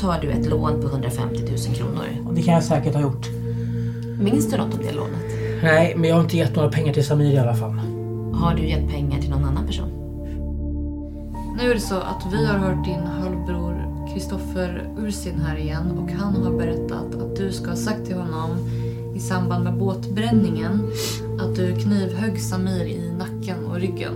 Tar 0.00 0.20
du 0.20 0.30
ett 0.30 0.46
lån 0.46 0.80
på 0.80 0.86
150 0.86 1.42
000 1.68 1.76
kronor. 1.76 2.04
Och 2.26 2.34
det 2.34 2.42
kan 2.42 2.54
jag 2.54 2.64
säkert 2.64 2.94
ha 2.94 3.02
gjort. 3.02 3.28
Minns 4.20 4.50
du 4.50 4.56
något 4.56 4.74
om 4.74 4.80
det 4.82 4.92
lånet? 4.92 5.24
Nej, 5.62 5.94
men 5.96 6.10
jag 6.10 6.16
har 6.16 6.22
inte 6.22 6.36
gett 6.36 6.56
några 6.56 6.70
pengar 6.70 6.92
till 6.92 7.06
Samir 7.06 7.34
i 7.34 7.38
alla 7.38 7.54
fall. 7.54 7.80
Har 8.34 8.54
du 8.54 8.68
gett 8.68 8.88
pengar 8.88 9.20
till 9.20 9.30
någon 9.30 9.44
annan 9.44 9.66
person? 9.66 9.88
Nu 11.58 11.70
är 11.70 11.74
det 11.74 11.80
så 11.80 11.96
att 11.96 12.32
vi 12.32 12.46
har 12.46 12.58
hört 12.58 12.84
din 12.84 13.00
halvbror 13.00 14.06
Kristoffer 14.14 14.90
Ursin 14.98 15.40
här 15.40 15.56
igen 15.56 15.98
och 15.98 16.10
han 16.10 16.42
har 16.42 16.52
berättat 16.52 17.14
att 17.14 17.36
du 17.36 17.52
ska 17.52 17.70
ha 17.70 17.76
sagt 17.76 18.06
till 18.06 18.16
honom 18.16 18.50
i 19.16 19.20
samband 19.20 19.64
med 19.64 19.78
båtbränningen 19.78 20.90
att 21.40 21.56
du 21.56 21.76
knivhögg 21.76 22.40
Samir 22.40 22.84
i 22.84 23.12
nacken 23.18 23.66
och 23.66 23.76
ryggen. 23.76 24.12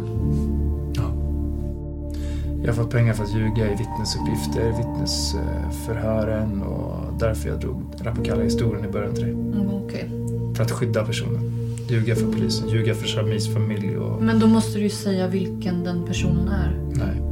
Jag 2.64 2.72
har 2.74 2.82
fått 2.82 2.90
pengar 2.92 3.12
för 3.14 3.24
att 3.24 3.34
ljuga 3.34 3.66
i 3.72 3.74
vittnesuppgifter, 3.74 4.72
vittnesförhören 4.76 6.62
och 6.62 7.18
därför 7.18 7.48
jag 7.48 7.60
drog 7.60 7.82
Rapakalla-historien 8.00 8.84
i 8.84 8.88
början 8.88 9.14
till 9.14 9.22
dig. 9.22 9.32
Mm, 9.32 9.68
Okej. 9.84 10.10
För 10.56 10.62
att 10.62 10.70
skydda 10.70 11.04
personen. 11.04 11.50
Ljuga 11.88 12.14
för 12.16 12.32
polisen, 12.32 12.68
ljuga 12.68 12.94
för 12.94 13.06
Shamirs 13.06 13.54
familj 13.54 13.96
och... 13.96 14.22
Men 14.22 14.40
då 14.40 14.46
måste 14.46 14.78
du 14.78 14.84
ju 14.84 14.90
säga 14.90 15.28
vilken 15.28 15.84
den 15.84 16.04
personen 16.06 16.48
är. 16.48 16.80
Nej. 16.94 17.22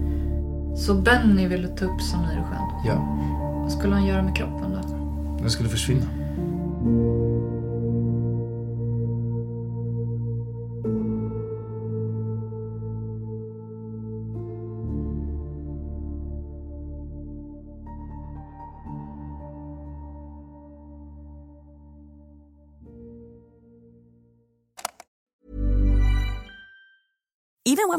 Så 0.77 0.95
Benny 0.95 1.47
ville 1.49 1.69
ta 1.69 1.85
upp 1.85 2.01
Samir 2.03 2.29
själv. 2.51 2.87
Ja, 2.87 3.19
Vad 3.63 3.73
skulle 3.73 3.95
han 3.95 4.07
göra 4.07 4.23
med 4.23 4.37
kroppen 4.37 4.71
då? 4.71 4.99
den 5.41 5.51
skulle 5.51 5.69
försvinna. 5.69 6.05